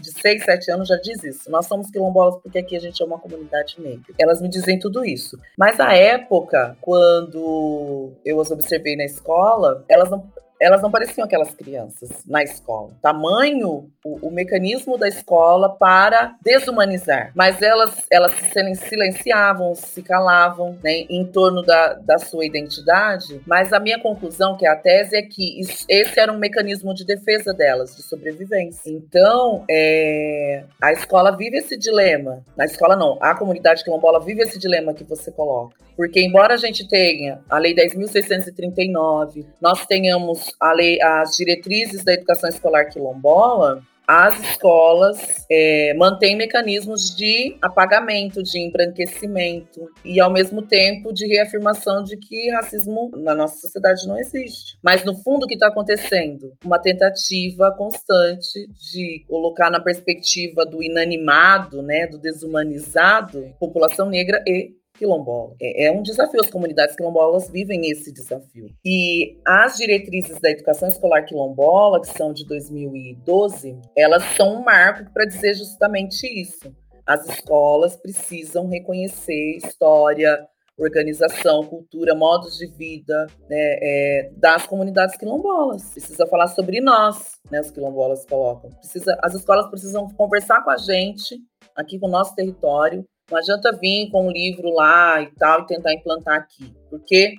de 0.00 0.10
6, 0.10 0.44
7 0.44 0.70
anos 0.72 0.88
já 0.88 0.96
diz 0.96 1.22
isso. 1.22 1.50
Nós 1.50 1.66
somos 1.66 1.90
quilombolas 1.90 2.36
porque 2.42 2.58
aqui 2.58 2.76
a 2.76 2.80
gente 2.80 3.00
é 3.02 3.06
uma 3.06 3.18
comunidade 3.18 3.76
negra. 3.78 4.14
Elas 4.18 4.40
me 4.40 4.48
dizem 4.48 4.78
tudo 4.78 5.04
isso. 5.04 5.38
Mas 5.56 5.80
a 5.80 5.94
época, 5.94 6.76
quando 6.80 8.12
eu 8.24 8.40
as 8.40 8.50
observei 8.50 8.96
na 8.96 9.04
escola, 9.04 9.84
elas 9.88 10.10
não, 10.10 10.30
elas 10.60 10.80
não 10.80 10.90
pareciam 10.90 11.24
aquelas 11.24 11.52
crianças 11.54 12.10
na 12.26 12.42
escola. 12.42 12.90
Tamanho, 13.02 13.90
o, 14.04 14.28
o, 14.28 14.30
mecanismo 14.30 14.96
da 14.96 15.08
escola 15.08 15.68
para 15.68 16.36
desumanizar. 16.42 17.32
Mas 17.34 17.60
elas, 17.60 18.06
elas 18.10 18.32
se 18.32 18.74
silenciavam, 18.88 19.74
se 19.74 20.02
calavam 20.02 20.78
né, 20.82 21.04
em 21.10 21.24
torno 21.24 21.62
da, 21.62 21.94
da 21.94 22.18
sua 22.18 22.44
identidade. 22.44 23.40
Mas 23.46 23.72
a 23.72 23.80
minha 23.80 23.98
conclusão, 23.98 24.56
que 24.56 24.66
é 24.66 24.70
a 24.70 24.76
tese, 24.76 25.16
é 25.16 25.22
que 25.22 25.60
isso, 25.60 25.84
esse 25.88 26.18
era 26.18 26.32
um 26.32 26.38
mecanismo 26.38 26.94
de 26.94 27.04
defesa 27.04 27.52
delas, 27.52 27.96
de 27.96 28.02
sobrevivência. 28.02 28.90
Então, 28.90 29.64
é, 29.70 30.64
a 30.80 30.92
escola 30.92 31.36
vive 31.36 31.58
esse 31.58 31.76
dilema. 31.76 32.42
Na 32.56 32.64
escola 32.64 32.96
não, 32.96 33.18
a 33.20 33.34
comunidade 33.34 33.84
quilombola 33.84 34.20
vive 34.20 34.42
esse 34.42 34.58
dilema 34.58 34.94
que 34.94 35.04
você 35.04 35.30
coloca. 35.30 35.84
Porque 35.96 36.20
embora 36.20 36.54
a 36.54 36.56
gente 36.56 36.88
tenha 36.88 37.40
a 37.48 37.58
Lei 37.58 37.74
10.639, 37.74 39.46
nós 39.60 39.86
tenhamos 39.86 40.43
a 40.60 40.72
lei, 40.72 41.00
as 41.02 41.36
diretrizes 41.36 42.04
da 42.04 42.12
educação 42.12 42.48
escolar 42.48 42.86
quilombola, 42.86 43.82
as 44.06 44.38
escolas 44.38 45.46
é, 45.50 45.94
mantêm 45.94 46.36
mecanismos 46.36 47.14
de 47.16 47.56
apagamento, 47.62 48.42
de 48.42 48.58
embranquecimento 48.58 49.88
e, 50.04 50.20
ao 50.20 50.30
mesmo 50.30 50.60
tempo, 50.60 51.12
de 51.12 51.26
reafirmação 51.26 52.04
de 52.04 52.16
que 52.18 52.50
racismo 52.50 53.10
na 53.16 53.34
nossa 53.34 53.56
sociedade 53.56 54.06
não 54.06 54.18
existe. 54.18 54.76
Mas, 54.82 55.04
no 55.04 55.14
fundo, 55.22 55.44
o 55.44 55.46
que 55.46 55.54
está 55.54 55.68
acontecendo? 55.68 56.52
Uma 56.62 56.78
tentativa 56.78 57.74
constante 57.76 58.68
de 58.92 59.24
colocar 59.26 59.70
na 59.70 59.80
perspectiva 59.80 60.66
do 60.66 60.82
inanimado, 60.82 61.82
né, 61.82 62.06
do 62.06 62.18
desumanizado, 62.18 63.54
população 63.58 64.10
negra 64.10 64.42
e 64.46 64.72
quilombola. 64.94 65.54
É, 65.60 65.86
é, 65.86 65.92
um 65.92 66.02
desafio, 66.02 66.40
as 66.40 66.50
comunidades 66.50 66.96
quilombolas 66.96 67.50
vivem 67.50 67.90
esse 67.90 68.12
desafio. 68.12 68.68
E 68.84 69.38
as 69.46 69.76
diretrizes 69.76 70.40
da 70.40 70.50
educação 70.50 70.88
escolar 70.88 71.24
quilombola, 71.24 72.00
que 72.00 72.08
são 72.08 72.32
de 72.32 72.46
2012, 72.46 73.78
elas 73.96 74.22
são 74.36 74.56
um 74.56 74.64
marco 74.64 75.12
para 75.12 75.26
dizer 75.26 75.54
justamente 75.54 76.26
isso. 76.26 76.74
As 77.06 77.28
escolas 77.28 77.96
precisam 77.96 78.66
reconhecer 78.68 79.58
história, 79.58 80.48
organização, 80.76 81.62
cultura, 81.64 82.14
modos 82.14 82.56
de 82.56 82.66
vida 82.66 83.26
né, 83.48 83.78
é, 83.82 84.30
das 84.36 84.66
comunidades 84.66 85.16
quilombolas. 85.16 85.90
Precisa 85.90 86.26
falar 86.26 86.48
sobre 86.48 86.80
nós, 86.80 87.32
né, 87.50 87.60
os 87.60 87.70
quilombolas 87.70 88.24
colocam. 88.24 88.70
Precisa, 88.70 89.18
as 89.22 89.34
escolas 89.34 89.68
precisam 89.68 90.08
conversar 90.16 90.62
com 90.64 90.70
a 90.70 90.76
gente 90.76 91.38
aqui 91.76 91.98
com 91.98 92.06
o 92.06 92.10
nosso 92.10 92.34
território 92.34 93.04
não 93.30 93.38
adianta 93.38 93.72
vir 93.72 94.10
com 94.10 94.26
um 94.26 94.30
livro 94.30 94.70
lá 94.70 95.20
e 95.22 95.26
tal 95.32 95.62
e 95.62 95.66
tentar 95.66 95.94
implantar 95.94 96.36
aqui, 96.36 96.74
porque 96.90 97.34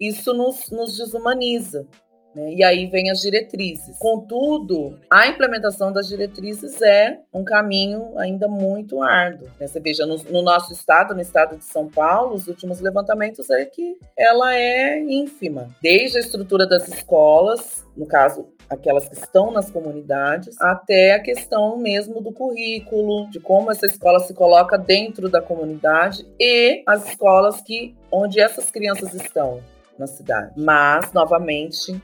isso 0.00 0.34
nos, 0.34 0.70
nos 0.70 0.96
desumaniza. 0.96 1.86
Né? 2.34 2.54
E 2.54 2.64
aí 2.64 2.86
vem 2.86 3.10
as 3.10 3.20
diretrizes. 3.20 3.96
Contudo, 3.98 4.98
a 5.10 5.26
implementação 5.28 5.92
das 5.92 6.08
diretrizes 6.08 6.80
é 6.82 7.18
um 7.32 7.44
caminho 7.44 8.18
ainda 8.18 8.48
muito 8.48 9.02
árduo. 9.02 9.48
Né? 9.60 9.66
Você 9.66 9.80
veja, 9.80 10.06
no, 10.06 10.16
no, 10.24 10.42
nosso 10.42 10.72
estado, 10.72 11.14
no 11.14 11.20
estado 11.20 11.56
de 11.56 11.64
São 11.64 11.88
Paulo, 11.88 12.34
os 12.34 12.48
últimos 12.48 12.80
levantamentos 12.80 13.50
é 13.50 13.64
que 13.64 13.96
ela 14.16 14.54
é 14.56 14.98
ínfima. 15.00 15.68
Desde 15.82 16.18
a 16.18 16.20
estrutura 16.20 16.66
das 16.66 16.88
escolas, 16.88 17.86
no 17.96 18.06
caso, 18.06 18.48
aquelas 18.68 19.08
que 19.08 19.14
estão 19.14 19.50
nas 19.50 19.70
comunidades, 19.70 20.60
até 20.60 21.14
a 21.14 21.20
questão 21.20 21.76
mesmo 21.78 22.20
do 22.20 22.32
currículo, 22.32 23.30
de 23.30 23.38
como 23.40 23.70
essa 23.70 23.86
escola 23.86 24.20
se 24.20 24.34
coloca 24.34 24.78
dentro 24.78 25.28
da 25.28 25.40
comunidade 25.40 26.26
e 26.38 26.82
as 26.86 27.08
escolas 27.08 27.60
que 27.60 27.94
onde 28.10 28.40
essas 28.40 28.70
crianças 28.70 29.14
estão 29.14 29.60
na 29.98 30.06
cidade. 30.06 30.52
Mas, 30.56 31.12
novamente, 31.12 32.00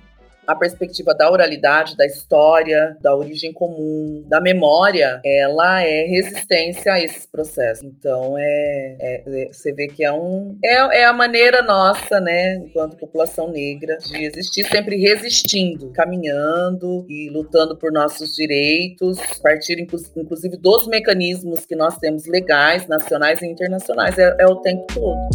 a 0.48 0.54
perspectiva 0.54 1.14
da 1.14 1.30
oralidade, 1.30 1.94
da 1.94 2.06
história, 2.06 2.96
da 3.02 3.14
origem 3.14 3.52
comum, 3.52 4.24
da 4.26 4.40
memória, 4.40 5.20
ela 5.22 5.82
é 5.82 6.04
resistência 6.04 6.94
a 6.94 6.98
esses 6.98 7.26
processos. 7.26 7.84
Então, 7.84 8.34
é, 8.38 8.96
é, 8.98 9.22
é 9.26 9.52
você 9.52 9.74
vê 9.74 9.88
que 9.88 10.02
é 10.02 10.10
um 10.10 10.56
é, 10.64 11.00
é 11.00 11.04
a 11.04 11.12
maneira 11.12 11.60
nossa, 11.60 12.18
né, 12.18 12.54
enquanto 12.56 12.96
população 12.96 13.50
negra, 13.50 13.98
de 13.98 14.24
existir 14.24 14.64
sempre 14.64 14.96
resistindo, 14.96 15.92
caminhando 15.92 17.04
e 17.10 17.28
lutando 17.28 17.76
por 17.76 17.92
nossos 17.92 18.34
direitos, 18.34 19.18
partir 19.42 19.86
inclusive 20.16 20.56
dos 20.56 20.86
mecanismos 20.86 21.66
que 21.66 21.76
nós 21.76 21.98
temos 21.98 22.26
legais, 22.26 22.86
nacionais 22.88 23.42
e 23.42 23.46
internacionais, 23.46 24.16
é, 24.18 24.34
é 24.38 24.46
o 24.46 24.56
tempo 24.56 24.86
todo. 24.94 25.28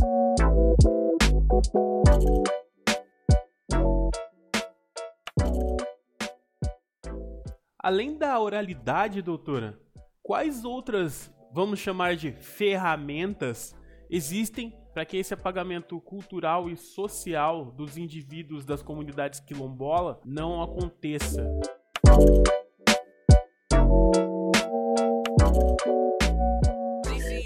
Além 7.83 8.17
da 8.17 8.39
oralidade, 8.39 9.21
doutora, 9.21 9.77
quais 10.21 10.63
outras, 10.63 11.29
vamos 11.51 11.79
chamar 11.79 12.15
de 12.15 12.31
ferramentas, 12.31 13.75
existem 14.09 14.73
para 14.93 15.03
que 15.03 15.17
esse 15.17 15.33
apagamento 15.33 15.99
cultural 15.99 16.69
e 16.69 16.77
social 16.77 17.65
dos 17.65 17.97
indivíduos 17.97 18.63
das 18.63 18.81
comunidades 18.81 19.41
quilombola 19.41 20.21
não 20.23 20.63
aconteça? 20.63 21.45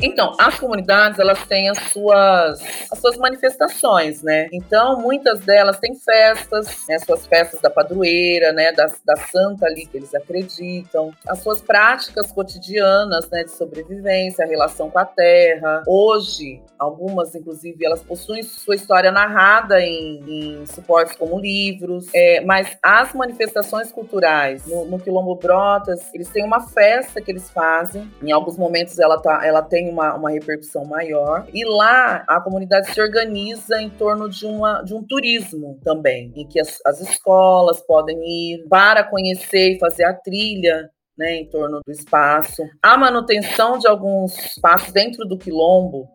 Então, 0.02 0.34
as 0.40 0.60
comunidades, 0.60 1.20
elas 1.20 1.44
têm 1.48 1.70
as 1.70 1.80
suas, 1.92 2.62
as 2.92 3.00
suas 3.00 3.18
manifestações, 3.18 4.22
né? 4.22 4.48
Então, 4.52 5.02
muitas 5.02 5.40
delas 5.40 5.80
têm 5.80 5.96
festas, 5.96 6.86
né? 6.88 6.96
as 6.96 7.04
suas 7.04 7.26
festas 7.26 7.60
da 7.62 7.70
padroeira, 7.70 8.52
né? 8.52 8.72
Da, 8.72 8.88
da 9.06 9.16
santa 9.16 9.66
ali 9.66 9.86
que 9.86 9.98
eles 9.98 10.14
acreditam, 10.14 11.12
as 11.28 11.40
suas 11.40 11.62
práticas 11.62 12.32
cotidianas, 12.32 13.30
né? 13.30 13.44
De 13.44 13.52
sobrevivência, 13.52 14.46
a 14.46 14.48
relação 14.48 14.90
com 14.90 15.00
a 15.00 15.06
terra. 15.06 15.84
Hoje, 15.88 16.62
algumas, 16.78 17.34
inclusive, 17.34 17.84
elas 17.84 18.02
possuem 18.04 18.44
sua 18.44 18.76
história 18.76 19.12
narrada 19.12 19.82
em, 19.82 20.62
em 20.62 20.66
suportes 20.68 21.16
como 21.16 21.40
livros, 21.40 22.08
é, 22.14 22.42
mas 22.42 22.78
as 22.84 23.14
manifestações 23.14 23.92
culturais 23.92 24.66
no, 24.68 24.86
no 24.86 25.00
Quilombo 25.00 25.36
Brotas, 25.36 26.14
eles 26.14 26.30
têm 26.30 26.44
uma 26.44 26.68
festa 26.68 27.22
que 27.22 27.32
eles 27.32 27.50
fazem, 27.50 28.10
em 28.22 28.32
alguns 28.32 28.58
momentos 28.58 29.00
ela, 29.00 29.20
tá, 29.20 29.46
ela 29.46 29.62
tem 29.62 29.87
uma, 29.90 30.16
uma 30.16 30.32
repercussão 30.32 30.86
maior. 30.86 31.48
E 31.54 31.66
lá 31.66 32.24
a 32.28 32.42
comunidade 32.42 32.94
se 32.94 33.02
organiza 33.02 33.82
em 33.82 33.90
torno 33.90 34.30
de, 34.30 34.46
uma, 34.46 34.82
de 34.82 34.94
um 34.94 35.04
turismo 35.04 35.80
também, 35.84 36.32
em 36.36 36.48
que 36.48 36.60
as, 36.60 36.80
as 36.86 37.02
escolas 37.02 37.82
podem 37.82 38.18
ir 38.24 38.68
para 38.70 39.04
conhecer 39.04 39.76
e 39.76 39.80
fazer 39.80 40.04
a 40.04 40.14
trilha 40.14 40.90
né, 41.18 41.36
em 41.38 41.50
torno 41.50 41.80
do 41.86 41.92
espaço. 41.92 42.62
A 42.82 42.96
manutenção 42.96 43.78
de 43.80 43.88
alguns 43.88 44.38
espaços 44.38 44.94
dentro 44.94 45.26
do 45.26 45.38
quilombo 45.38 46.08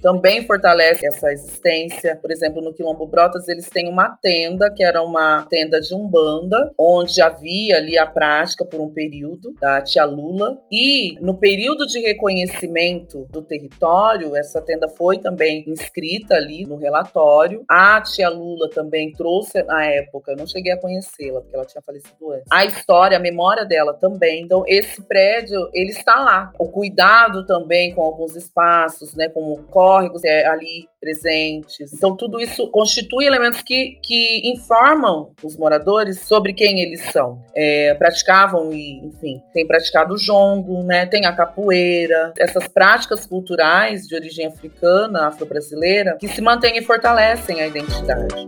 também 0.00 0.46
fortalece 0.46 1.06
essa 1.06 1.32
existência. 1.32 2.16
Por 2.16 2.30
exemplo, 2.30 2.62
no 2.62 2.72
Quilombo 2.72 3.06
Brotas, 3.06 3.48
eles 3.48 3.68
têm 3.68 3.88
uma 3.88 4.10
tenda, 4.22 4.70
que 4.70 4.82
era 4.82 5.02
uma 5.02 5.46
tenda 5.48 5.80
de 5.80 5.94
Umbanda, 5.94 6.72
onde 6.78 7.20
havia 7.20 7.76
ali 7.76 7.98
a 7.98 8.06
prática 8.06 8.64
por 8.64 8.80
um 8.80 8.90
período 8.90 9.52
da 9.60 9.80
tia 9.80 10.04
Lula. 10.04 10.58
E 10.70 11.18
no 11.20 11.38
período 11.38 11.86
de 11.86 12.00
reconhecimento 12.00 13.26
do 13.30 13.42
território, 13.42 14.36
essa 14.36 14.60
tenda 14.60 14.88
foi 14.88 15.18
também 15.18 15.64
inscrita 15.66 16.34
ali 16.34 16.64
no 16.64 16.76
relatório. 16.76 17.64
A 17.68 18.00
tia 18.00 18.28
Lula 18.28 18.68
também 18.70 19.12
trouxe 19.12 19.62
na 19.62 19.84
época, 19.84 20.32
eu 20.32 20.36
não 20.36 20.46
cheguei 20.46 20.72
a 20.72 20.80
conhecê-la, 20.80 21.40
porque 21.40 21.54
ela 21.54 21.64
tinha 21.64 21.82
falecido 21.82 22.32
antes. 22.32 22.46
A 22.50 22.64
história, 22.64 23.16
a 23.16 23.20
memória 23.20 23.64
dela 23.64 23.94
também. 23.94 24.42
Então, 24.42 24.64
esse 24.66 25.02
prédio, 25.02 25.68
ele 25.72 25.90
está 25.90 26.20
lá. 26.20 26.52
O 26.58 26.68
cuidado 26.68 27.44
também 27.46 27.94
com 27.94 28.02
alguns 28.02 28.36
espaços, 28.36 29.14
né, 29.14 29.28
como 29.28 29.64
córregos 29.88 30.22
é, 30.22 30.46
ali 30.46 30.86
presentes. 31.00 31.94
Então, 31.94 32.14
tudo 32.14 32.38
isso 32.38 32.70
constitui 32.70 33.24
elementos 33.24 33.62
que, 33.62 33.98
que 34.02 34.42
informam 34.44 35.32
os 35.42 35.56
moradores 35.56 36.20
sobre 36.20 36.52
quem 36.52 36.80
eles 36.80 37.00
são. 37.10 37.42
É, 37.56 37.94
praticavam 37.94 38.70
e, 38.70 38.98
enfim, 39.06 39.40
tem 39.54 39.66
praticado 39.66 40.12
o 40.12 40.18
jongo, 40.18 40.82
né? 40.82 41.06
Tem 41.06 41.24
a 41.24 41.32
capoeira, 41.34 42.34
essas 42.38 42.68
práticas 42.68 43.24
culturais 43.24 44.06
de 44.06 44.14
origem 44.14 44.46
africana, 44.46 45.28
afro-brasileira, 45.28 46.18
que 46.20 46.28
se 46.28 46.42
mantêm 46.42 46.76
e 46.76 46.82
fortalecem 46.82 47.62
a 47.62 47.66
identidade. 47.66 48.46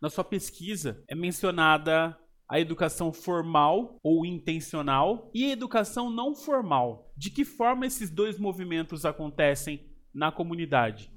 Na 0.00 0.08
sua 0.08 0.24
pesquisa 0.24 0.96
é 1.06 1.14
mencionada 1.14 2.16
a 2.52 2.60
educação 2.60 3.14
formal 3.14 3.98
ou 4.02 4.26
intencional 4.26 5.30
e 5.32 5.46
a 5.46 5.52
educação 5.52 6.10
não 6.10 6.34
formal. 6.34 7.10
De 7.16 7.30
que 7.30 7.46
forma 7.46 7.86
esses 7.86 8.10
dois 8.10 8.38
movimentos 8.38 9.06
acontecem 9.06 9.88
na 10.14 10.30
comunidade? 10.30 11.10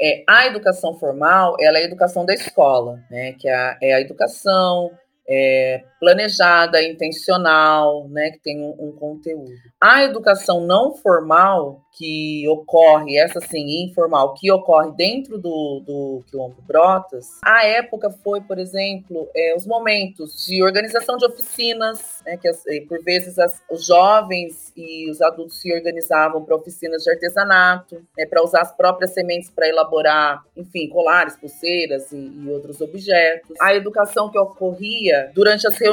É, 0.00 0.24
a 0.28 0.48
educação 0.48 0.98
formal 0.98 1.54
ela 1.60 1.78
é 1.78 1.82
a 1.82 1.84
educação 1.84 2.26
da 2.26 2.34
escola, 2.34 3.04
né? 3.08 3.34
Que 3.34 3.46
é 3.46 3.54
a, 3.54 3.78
é 3.80 3.94
a 3.94 4.00
educação 4.00 4.90
é, 5.28 5.84
planejada, 6.02 6.82
intencional, 6.82 8.08
né, 8.08 8.32
que 8.32 8.40
tem 8.40 8.60
um, 8.60 8.74
um, 8.76 8.90
conteúdo. 8.90 9.52
A 9.80 10.02
educação 10.02 10.66
não 10.66 10.96
formal 10.96 11.80
que 11.92 12.44
ocorre, 12.48 13.16
essa 13.16 13.40
sim, 13.40 13.84
informal, 13.84 14.34
que 14.34 14.50
ocorre 14.50 14.90
dentro 14.96 15.38
do, 15.38 15.80
do 15.86 16.24
Quilombo 16.28 16.60
Brotas, 16.66 17.38
a 17.44 17.64
época 17.64 18.10
foi, 18.10 18.40
por 18.40 18.58
exemplo, 18.58 19.28
é, 19.32 19.54
os 19.56 19.64
momentos 19.64 20.44
de 20.44 20.60
organização 20.60 21.16
de 21.16 21.24
oficinas, 21.24 22.20
né, 22.26 22.36
que 22.36 22.48
as, 22.48 22.64
por 22.88 23.00
vezes 23.04 23.38
as, 23.38 23.62
os 23.70 23.86
jovens 23.86 24.72
e 24.76 25.08
os 25.08 25.22
adultos 25.22 25.60
se 25.60 25.72
organizavam 25.72 26.42
para 26.44 26.56
oficinas 26.56 27.04
de 27.04 27.10
artesanato, 27.10 28.04
né, 28.18 28.26
para 28.26 28.42
usar 28.42 28.62
as 28.62 28.74
próprias 28.74 29.14
sementes 29.14 29.50
para 29.50 29.68
elaborar, 29.68 30.42
enfim, 30.56 30.88
colares, 30.88 31.36
pulseiras 31.36 32.10
e, 32.10 32.16
e 32.16 32.48
outros 32.50 32.80
objetos. 32.80 33.56
A 33.60 33.72
educação 33.72 34.28
que 34.28 34.38
ocorria 34.38 35.30
durante 35.32 35.64
as 35.64 35.76
reuniões, 35.76 35.91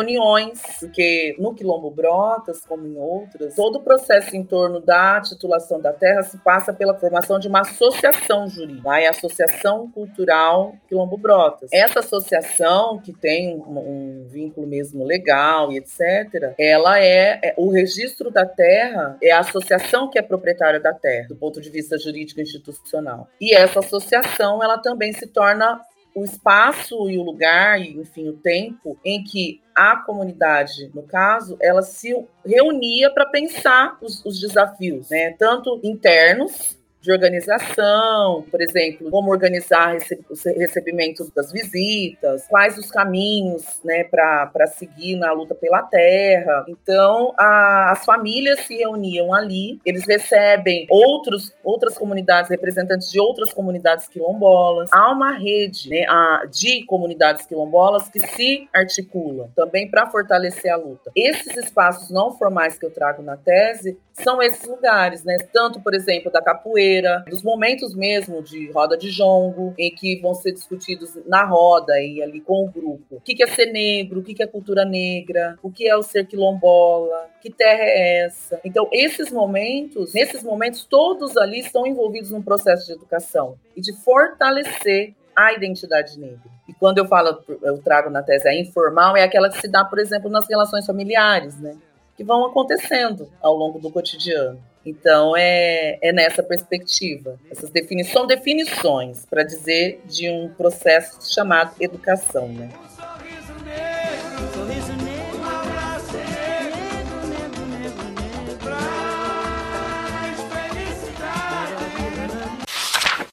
porque 0.79 1.35
no 1.39 1.53
Quilombo 1.53 1.89
Brotas, 1.89 2.65
como 2.65 2.87
em 2.87 2.97
outras, 2.97 3.55
todo 3.55 3.77
o 3.77 3.83
processo 3.83 4.35
em 4.35 4.43
torno 4.43 4.79
da 4.79 5.21
titulação 5.21 5.79
da 5.79 5.93
terra 5.93 6.23
se 6.23 6.37
passa 6.37 6.73
pela 6.73 6.93
formação 6.93 7.39
de 7.39 7.47
uma 7.47 7.61
associação 7.61 8.47
jurídica, 8.47 8.89
a 8.89 9.09
Associação 9.09 9.89
Cultural 9.91 10.75
Quilombo 10.87 11.17
Brotas. 11.17 11.69
Essa 11.73 11.99
associação, 11.99 12.99
que 12.99 13.13
tem 13.13 13.55
um, 13.55 13.79
um 13.79 14.27
vínculo 14.27 14.67
mesmo 14.67 15.03
legal 15.03 15.71
e 15.71 15.77
etc., 15.77 16.53
ela 16.57 16.99
é, 16.99 17.39
é, 17.43 17.53
o 17.57 17.69
registro 17.69 18.31
da 18.31 18.45
terra, 18.45 19.17
é 19.21 19.31
a 19.31 19.39
associação 19.39 20.09
que 20.09 20.19
é 20.19 20.21
proprietária 20.21 20.79
da 20.79 20.93
terra, 20.93 21.27
do 21.27 21.35
ponto 21.35 21.61
de 21.61 21.69
vista 21.69 21.97
jurídico 21.97 22.41
institucional. 22.41 23.27
E 23.39 23.53
essa 23.53 23.79
associação, 23.79 24.63
ela 24.63 24.77
também 24.77 25.13
se 25.13 25.27
torna 25.27 25.81
o 26.15 26.23
espaço 26.23 27.09
e 27.09 27.17
o 27.17 27.23
lugar, 27.23 27.79
enfim, 27.81 28.27
o 28.29 28.33
tempo 28.33 28.97
em 29.05 29.23
que 29.23 29.61
a 29.79 29.95
comunidade, 29.95 30.91
no 30.93 31.03
caso, 31.03 31.57
ela 31.61 31.81
se 31.81 32.13
reunia 32.45 33.09
para 33.09 33.25
pensar 33.27 33.97
os, 34.01 34.23
os 34.25 34.39
desafios, 34.39 35.09
né? 35.09 35.35
Tanto 35.39 35.79
internos 35.81 36.78
de 37.01 37.11
organização, 37.11 38.43
por 38.51 38.61
exemplo, 38.61 39.09
como 39.09 39.31
organizar 39.31 39.95
o 39.95 40.59
recebimento 40.59 41.31
das 41.33 41.51
visitas, 41.51 42.45
quais 42.47 42.77
os 42.77 42.91
caminhos 42.91 43.79
né, 43.85 44.03
para 44.03 44.67
seguir 44.67 45.15
na 45.15 45.31
luta 45.31 45.55
pela 45.55 45.81
terra. 45.83 46.65
Então, 46.67 47.33
a, 47.37 47.91
as 47.91 48.03
famílias 48.03 48.59
se 48.61 48.75
reuniam 48.75 49.33
ali, 49.33 49.79
eles 49.85 50.05
recebem 50.05 50.85
outros, 50.89 51.53
outras 51.63 51.97
comunidades, 51.97 52.49
representantes 52.49 53.09
de 53.09 53.19
outras 53.19 53.53
comunidades 53.53 54.07
quilombolas. 54.07 54.89
Há 54.91 55.11
uma 55.11 55.31
rede 55.31 55.89
né, 55.89 56.05
a, 56.07 56.45
de 56.51 56.83
comunidades 56.85 57.45
quilombolas 57.45 58.09
que 58.09 58.19
se 58.19 58.67
articulam 58.73 59.49
também 59.55 59.89
para 59.89 60.07
fortalecer 60.09 60.71
a 60.71 60.75
luta. 60.75 61.11
Esses 61.15 61.55
espaços 61.55 62.09
não 62.09 62.37
formais 62.37 62.77
que 62.77 62.85
eu 62.85 62.91
trago 62.91 63.21
na 63.21 63.37
tese 63.37 63.97
são 64.23 64.41
esses 64.41 64.67
lugares, 64.67 65.23
né? 65.23 65.37
Tanto, 65.51 65.79
por 65.81 65.93
exemplo, 65.93 66.31
da 66.31 66.41
capoeira, 66.41 67.23
dos 67.29 67.41
momentos 67.43 67.95
mesmo 67.95 68.41
de 68.41 68.71
roda 68.71 68.97
de 68.97 69.09
jongo, 69.09 69.73
em 69.77 69.93
que 69.93 70.19
vão 70.21 70.33
ser 70.33 70.51
discutidos 70.51 71.17
na 71.25 71.43
roda 71.43 71.99
e 71.99 72.21
ali 72.21 72.41
com 72.41 72.65
o 72.65 72.71
grupo. 72.71 73.15
O 73.15 73.21
que 73.21 73.41
é 73.41 73.47
ser 73.47 73.67
negro? 73.67 74.19
O 74.19 74.23
que 74.23 74.41
é 74.41 74.47
cultura 74.47 74.85
negra? 74.85 75.57
O 75.61 75.71
que 75.71 75.87
é 75.87 75.95
o 75.95 76.03
ser 76.03 76.25
quilombola? 76.25 77.29
Que 77.41 77.49
terra 77.49 77.83
é 77.83 78.25
essa? 78.25 78.59
Então, 78.63 78.87
esses 78.91 79.31
momentos, 79.31 80.13
nesses 80.13 80.43
momentos, 80.43 80.85
todos 80.85 81.37
ali 81.37 81.59
estão 81.59 81.85
envolvidos 81.85 82.31
num 82.31 82.41
processo 82.41 82.85
de 82.85 82.93
educação 82.93 83.55
e 83.75 83.81
de 83.81 83.93
fortalecer 83.93 85.13
a 85.35 85.53
identidade 85.53 86.19
negra. 86.19 86.51
E 86.67 86.73
quando 86.73 86.97
eu 86.97 87.05
falo, 87.05 87.41
eu 87.63 87.77
trago 87.81 88.09
na 88.09 88.21
tese 88.21 88.47
a 88.47 88.53
informal, 88.53 89.15
é 89.15 89.23
aquela 89.23 89.49
que 89.49 89.59
se 89.59 89.67
dá, 89.67 89.85
por 89.85 89.97
exemplo, 89.97 90.29
nas 90.29 90.47
relações 90.47 90.85
familiares, 90.85 91.57
né? 91.59 91.77
Que 92.19 92.23
vão 92.25 92.45
acontecendo 92.45 93.31
ao 93.41 93.55
longo 93.55 93.79
do 93.79 93.89
cotidiano. 93.89 94.61
Então 94.85 95.37
é, 95.37 95.97
é 96.01 96.11
nessa 96.11 96.43
perspectiva. 96.43 97.39
Essas 97.49 97.69
definições 97.69 98.11
são 98.11 98.27
definições 98.27 99.25
para 99.25 99.41
dizer 99.41 100.01
de 100.05 100.29
um 100.29 100.49
processo 100.49 101.33
chamado 101.33 101.73
educação, 101.79 102.49
né? 102.49 102.69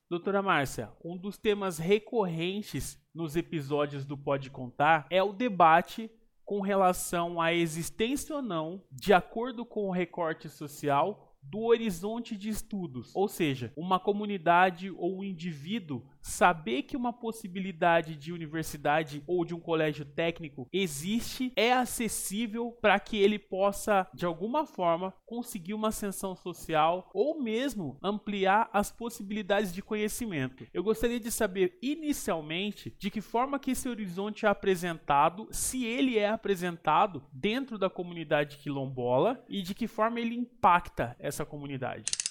Doutora 0.08 0.40
Márcia, 0.40 0.90
um 1.04 1.16
dos 1.16 1.36
temas 1.36 1.78
recorrentes 1.78 2.96
nos 3.12 3.34
episódios 3.34 4.04
do 4.04 4.16
Pode 4.16 4.48
Contar 4.48 5.08
é 5.10 5.20
o 5.20 5.32
debate 5.32 6.08
com 6.46 6.60
relação 6.60 7.40
à 7.40 7.52
existência 7.52 8.36
ou 8.36 8.40
não, 8.40 8.80
de 8.90 9.12
acordo 9.12 9.66
com 9.66 9.88
o 9.88 9.92
recorte 9.92 10.48
social, 10.48 11.34
do 11.42 11.64
horizonte 11.64 12.36
de 12.36 12.48
estudos, 12.48 13.14
ou 13.14 13.28
seja, 13.28 13.72
uma 13.76 14.00
comunidade 14.00 14.90
ou 14.90 15.18
um 15.18 15.24
indivíduo 15.24 16.04
saber 16.26 16.82
que 16.82 16.96
uma 16.96 17.12
possibilidade 17.12 18.16
de 18.16 18.32
universidade 18.32 19.22
ou 19.26 19.44
de 19.44 19.54
um 19.54 19.60
colégio 19.60 20.04
técnico 20.04 20.68
existe, 20.72 21.52
é 21.54 21.72
acessível 21.72 22.76
para 22.80 22.98
que 22.98 23.16
ele 23.16 23.38
possa, 23.38 24.06
de 24.12 24.26
alguma 24.26 24.66
forma, 24.66 25.14
conseguir 25.24 25.72
uma 25.72 25.88
ascensão 25.88 26.34
social 26.34 27.10
ou 27.14 27.40
mesmo 27.40 27.96
ampliar 28.02 28.68
as 28.72 28.90
possibilidades 28.90 29.72
de 29.72 29.82
conhecimento. 29.82 30.66
Eu 30.74 30.82
gostaria 30.82 31.20
de 31.20 31.30
saber, 31.30 31.78
inicialmente, 31.80 32.94
de 32.98 33.10
que 33.10 33.20
forma 33.20 33.58
que 33.58 33.70
esse 33.70 33.88
horizonte 33.88 34.44
é 34.44 34.48
apresentado, 34.48 35.46
se 35.50 35.84
ele 35.84 36.18
é 36.18 36.28
apresentado 36.28 37.22
dentro 37.32 37.78
da 37.78 37.88
comunidade 37.88 38.58
quilombola 38.58 39.44
e 39.48 39.62
de 39.62 39.74
que 39.74 39.86
forma 39.86 40.20
ele 40.20 40.34
impacta 40.34 41.14
essa 41.18 41.44
comunidade. 41.44 42.25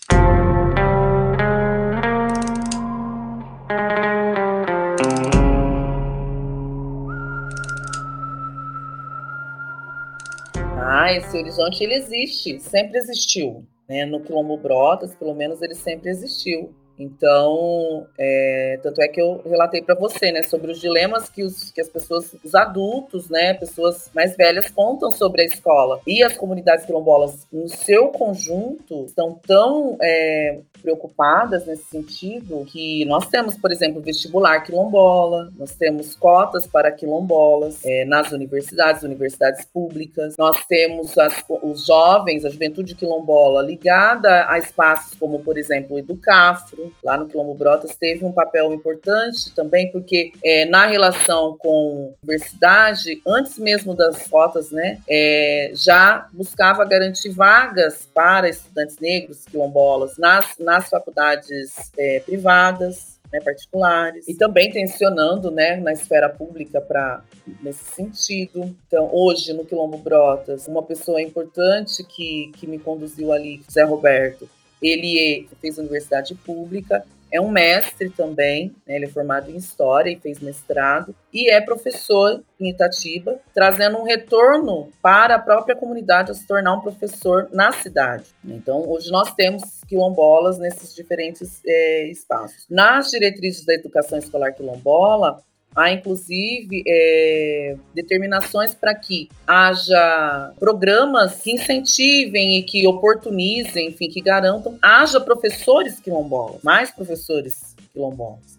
Ah, 10.78 11.12
esse 11.12 11.36
horizonte 11.36 11.84
ele 11.84 11.96
existe, 11.96 12.60
sempre 12.60 13.00
existiu. 13.00 13.66
Né? 13.90 14.06
No 14.06 14.22
Quilombo 14.22 14.58
Brotas, 14.58 15.16
pelo 15.16 15.34
menos, 15.34 15.64
ele 15.64 15.74
sempre 15.74 16.12
existiu. 16.12 16.76
Então, 16.98 18.08
é, 18.18 18.80
tanto 18.82 19.02
é 19.02 19.08
que 19.08 19.22
eu 19.22 19.42
relatei 19.46 19.82
para 19.82 19.96
você, 19.96 20.32
né, 20.32 20.44
sobre 20.44 20.72
os 20.72 20.80
dilemas 20.80 21.30
que, 21.30 21.44
os, 21.44 21.72
que 21.72 21.82
as 21.82 21.90
pessoas, 21.90 22.36
os 22.44 22.56
adultos, 22.56 23.30
né, 23.30 23.54
pessoas 23.54 24.10
mais 24.14 24.36
velhas 24.36 24.70
contam 24.70 25.12
sobre 25.12 25.42
a 25.42 25.46
escola. 25.46 26.00
E 26.08 26.24
as 26.24 26.38
comunidades 26.38 26.86
quilombolas, 26.86 27.46
no 27.52 27.68
seu 27.68 28.08
conjunto, 28.10 29.06
estão 29.06 29.40
tão 29.46 29.98
é, 30.02 30.60
preocupadas 30.82 31.66
nesse 31.66 31.86
sentido 31.86 32.66
que 32.66 33.04
nós 33.06 33.28
temos, 33.28 33.56
por 33.58 33.72
exemplo, 33.72 34.02
vestibular 34.02 34.62
quilombola, 34.62 35.52
nós 35.58 35.76
temos 35.76 36.16
cotas 36.16 36.68
para 36.68 36.92
quilombolas 36.92 37.80
é, 37.84 38.06
nas 38.06 38.32
universidades, 38.32 39.04
universidades 39.04 39.66
públicas, 39.66 40.36
nós 40.38 40.66
temos 40.66 41.18
as, 41.18 41.44
os 41.50 41.86
jovens, 41.86 42.46
a 42.46 42.50
juventude 42.50 42.96
quilombola 42.96 43.62
ligada 43.62 44.50
a 44.50 44.58
espaços 44.58 45.18
como, 45.20 45.40
por 45.40 45.58
exemplo, 45.58 45.96
o 45.96 46.00
Educafro, 46.00 46.85
lá 47.04 47.18
no 47.18 47.28
Quilombo 47.28 47.54
Brotas, 47.54 47.96
teve 47.96 48.26
um 48.26 48.32
papel 48.32 48.74
importante 48.74 49.54
também, 49.54 49.92
porque 49.92 50.32
é, 50.44 50.66
na 50.66 50.86
relação 50.86 51.58
com 51.58 52.14
a 52.14 52.24
universidade, 52.24 53.22
antes 53.26 53.58
mesmo 53.58 53.94
das 53.94 54.28
cotas, 54.28 54.72
né, 54.72 55.00
é, 55.10 55.72
já 55.74 56.28
buscava 56.32 56.86
garantir 56.86 57.30
vagas 57.30 58.08
para 58.14 58.50
estudantes 58.50 58.98
negros, 59.00 59.46
quilombolas, 59.46 60.18
nas, 60.18 60.58
nas 60.60 60.90
faculdades 60.90 61.92
é, 61.98 62.20
privadas, 62.20 63.16
né, 63.32 63.42
particulares, 63.42 64.28
e 64.28 64.34
também 64.34 64.72
tensionando 64.72 65.52
né, 65.52 65.76
na 65.78 65.92
esfera 65.92 66.30
pública 66.30 66.80
para 66.80 67.22
nesse 67.62 67.84
sentido. 67.84 68.76
Então, 68.88 69.10
hoje, 69.12 69.54
no 69.54 69.66
Quilombo 69.66 69.98
Brotas, 69.98 70.68
uma 70.68 70.84
pessoa 70.84 71.22
importante 71.22 72.04
que, 72.04 72.52
que 72.56 72.68
me 72.68 72.80
conduziu 72.80 73.32
ali, 73.32 73.62
Zé 73.70 73.84
Roberto, 73.84 74.50
ele 74.82 75.48
fez 75.62 75.78
universidade 75.78 76.36
pública, 76.36 77.04
é 77.32 77.42
um 77.42 77.50
mestre 77.50 78.10
também, 78.10 78.74
né? 78.88 78.96
ele 78.96 79.06
é 79.06 79.10
formado 79.10 79.52
em 79.52 79.58
História 79.58 80.10
e 80.10 80.20
fez 80.20 80.40
mestrado, 80.40 81.14
e 81.34 81.50
é 81.50 81.60
professor 81.60 82.42
em 82.60 82.70
Itatiba, 82.70 83.40
trazendo 83.54 83.98
um 83.98 84.04
retorno 84.04 84.90
para 85.02 85.36
a 85.36 85.40
própria 85.40 85.76
comunidade 85.76 86.32
a 86.32 86.34
se 86.34 86.48
tornar 86.48 86.76
um 86.76 86.82
professor 86.82 87.50
na 87.52 87.72
cidade. 87.74 88.26
Então, 88.44 88.88
hoje 88.90 89.12
nós 89.12 89.34
temos 89.34 89.64
quilombolas 89.88 90.58
nesses 90.58 90.96
diferentes 90.96 91.62
é, 91.66 92.08
espaços. 92.08 92.66
Nas 92.70 93.12
diretrizes 93.12 93.66
da 93.66 93.74
educação 93.74 94.18
escolar 94.18 94.54
quilombola, 94.54 95.44
Há, 95.76 95.92
inclusive, 95.92 96.84
é, 96.88 97.76
determinações 97.94 98.74
para 98.74 98.96
que 98.96 99.28
haja 99.46 100.54
programas 100.58 101.42
que 101.42 101.52
incentivem 101.52 102.58
e 102.58 102.64
que 102.64 102.88
oportunizem, 102.88 103.90
enfim, 103.90 104.10
que 104.10 104.22
garantam, 104.22 104.78
haja 104.82 105.20
professores 105.20 106.00
quilombolas, 106.00 106.62
mais 106.64 106.92
professores 106.92 107.76
quilombolas. 107.92 108.55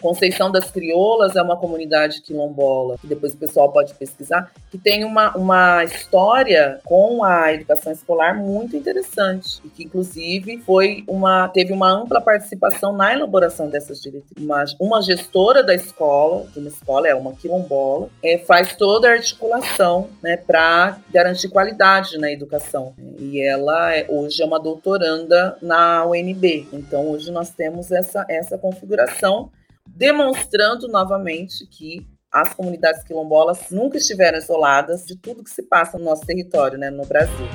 Conceição 0.00 0.50
das 0.50 0.70
Crioulas 0.70 1.36
é 1.36 1.42
uma 1.42 1.56
comunidade 1.56 2.20
quilombola, 2.20 2.98
que 2.98 3.06
depois 3.06 3.34
o 3.34 3.36
pessoal 3.36 3.72
pode 3.72 3.94
pesquisar, 3.94 4.52
que 4.70 4.78
tem 4.78 5.04
uma, 5.04 5.36
uma 5.36 5.84
história 5.84 6.80
com 6.84 7.24
a 7.24 7.52
educação 7.52 7.92
escolar 7.92 8.36
muito 8.36 8.76
interessante, 8.76 9.60
e 9.64 9.68
que 9.68 9.84
inclusive 9.84 10.58
foi 10.58 11.04
uma, 11.06 11.48
teve 11.48 11.72
uma 11.72 11.90
ampla 11.90 12.20
participação 12.20 12.92
na 12.92 13.12
elaboração 13.12 13.68
dessas 13.68 14.00
diretrizes. 14.00 14.36
Uma, 14.38 14.64
uma 14.78 15.02
gestora 15.02 15.62
da 15.62 15.74
escola, 15.74 16.46
de 16.52 16.58
uma 16.58 16.68
escola, 16.68 17.08
é 17.08 17.14
uma 17.14 17.32
quilombola, 17.32 18.08
é, 18.22 18.38
faz 18.38 18.76
toda 18.76 19.08
a 19.08 19.12
articulação 19.12 20.08
né, 20.22 20.36
para 20.36 20.98
garantir 21.10 21.48
qualidade 21.48 22.18
na 22.18 22.30
educação. 22.30 22.94
E 23.18 23.40
ela 23.40 23.94
é, 23.94 24.06
hoje 24.08 24.42
é 24.42 24.46
uma 24.46 24.60
doutoranda 24.60 25.56
na 25.62 26.04
UNB. 26.06 26.68
Então 26.72 27.08
hoje 27.08 27.30
nós 27.30 27.50
temos 27.50 27.90
essa, 27.90 28.24
essa 28.28 28.58
configuração 28.58 29.50
demonstrando 29.96 30.88
novamente 30.88 31.66
que 31.66 32.06
as 32.30 32.52
comunidades 32.52 33.02
quilombolas 33.02 33.70
nunca 33.70 33.96
estiveram 33.96 34.36
isoladas 34.36 35.06
de 35.06 35.16
tudo 35.16 35.42
que 35.42 35.48
se 35.48 35.62
passa 35.62 35.96
no 35.96 36.04
nosso 36.04 36.26
território, 36.26 36.76
né, 36.76 36.90
no 36.90 37.06
Brasil. 37.06 37.46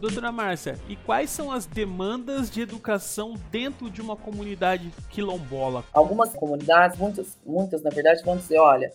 Doutora 0.00 0.32
Márcia, 0.32 0.78
e 0.88 0.96
quais 0.96 1.28
são 1.28 1.52
as 1.52 1.66
demandas 1.66 2.50
de 2.50 2.62
educação 2.62 3.34
dentro 3.50 3.90
de 3.90 4.00
uma 4.00 4.16
comunidade 4.16 4.90
quilombola? 5.10 5.84
Algumas 5.92 6.32
comunidades, 6.32 6.98
muitas, 6.98 7.38
muitas 7.44 7.82
na 7.82 7.90
verdade, 7.90 8.22
vão 8.22 8.36
dizer, 8.36 8.58
olha, 8.58 8.90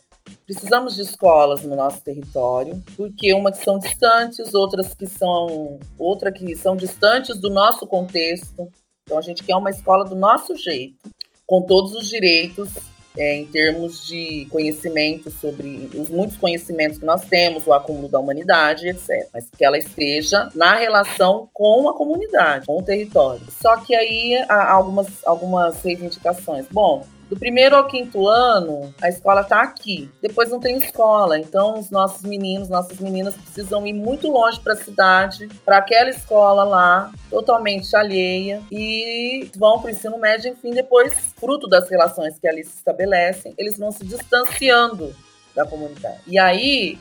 precisamos 0.50 0.95
de 0.95 1.04
escolas 1.04 1.62
no 1.62 1.76
nosso 1.76 2.02
território, 2.02 2.82
porque 2.97 3.32
uma 3.36 3.52
que 3.52 3.64
são 3.64 3.78
distantes, 3.78 4.52
outras 4.56 4.95
que 4.95 5.06
são 5.06 5.80
outra 5.95 6.32
que 6.32 6.56
são 6.56 6.76
distantes 6.76 7.38
do 7.38 7.52
nosso 7.52 7.86
contexto. 7.86 8.68
Então 9.04 9.20
a 9.20 9.22
gente 9.22 9.43
quer 9.43 9.56
uma 9.56 9.70
escola 9.70 10.04
do 10.04 10.16
nosso 10.16 10.56
jeito, 10.56 10.97
com 11.45 11.62
todos 11.62 11.93
os 11.93 12.08
direitos 12.08 12.68
é, 13.16 13.36
em 13.36 13.45
termos 13.45 14.08
de 14.08 14.47
conhecimento 14.50 15.30
sobre 15.30 15.88
os 15.93 16.10
muitos 16.10 16.36
conhecimentos 16.36 16.97
que 16.97 17.06
nós 17.06 17.26
temos, 17.26 17.68
o 17.68 17.74
acúmulo 17.74 18.08
da 18.08 18.20
humanidade, 18.20 18.88
etc. 18.88 19.30
Mas 19.32 19.47
que 19.56 19.64
ela 19.64 19.78
esteja 19.78 20.50
na 20.56 20.74
relação 20.74 21.47
com 21.54 21.88
a 21.89 21.93
comunidade, 21.93 22.66
com 22.66 22.80
o 22.80 22.84
território. 22.84 23.45
Só 23.52 23.78
que 23.78 23.93
aí 23.93 24.43
há 24.50 24.72
algumas, 24.72 25.08
algumas 25.28 25.80
reivindicações. 25.84 26.66
Bom, 26.72 27.06
do 27.30 27.38
primeiro 27.38 27.76
ao 27.76 27.88
quinto 27.88 28.28
ano, 28.28 28.94
a 29.02 29.08
escola 29.08 29.42
está 29.42 29.62
aqui. 29.62 30.10
Depois 30.22 30.50
não 30.50 30.60
tem 30.60 30.78
escola. 30.78 31.40
Então, 31.40 31.80
os 31.80 31.92
nossos 31.92 32.24
meninos, 32.24 32.70
nossas 32.70 33.00
meninas 33.00 33.36
precisam 33.36 33.86
ir 33.86 33.94
muito 33.94 34.30
longe 34.30 34.60
para 34.60 34.74
a 34.74 34.78
cidade, 34.78 35.48
para 35.64 35.78
aquela 35.78 36.10
escola 36.10 36.64
lá, 36.64 37.12
totalmente 37.30 37.96
alheia, 37.96 38.62
e 38.72 39.50
vão 39.56 39.80
para 39.80 39.90
o 39.90 39.92
ensino 39.92 40.18
médio. 40.18 40.52
Enfim, 40.52 40.72
depois, 40.72 41.14
fruto 41.40 41.68
das 41.68 41.88
relações 41.90 42.40
que 42.40 42.48
ali 42.48 42.64
se 42.64 42.78
estabelecem, 42.78 43.54
eles 43.58 43.78
vão 43.78 43.92
se 43.92 44.04
distanciando 44.04 45.14
da 45.60 45.66
comunidade. 45.66 46.20
E 46.26 46.39
aí 46.39 46.97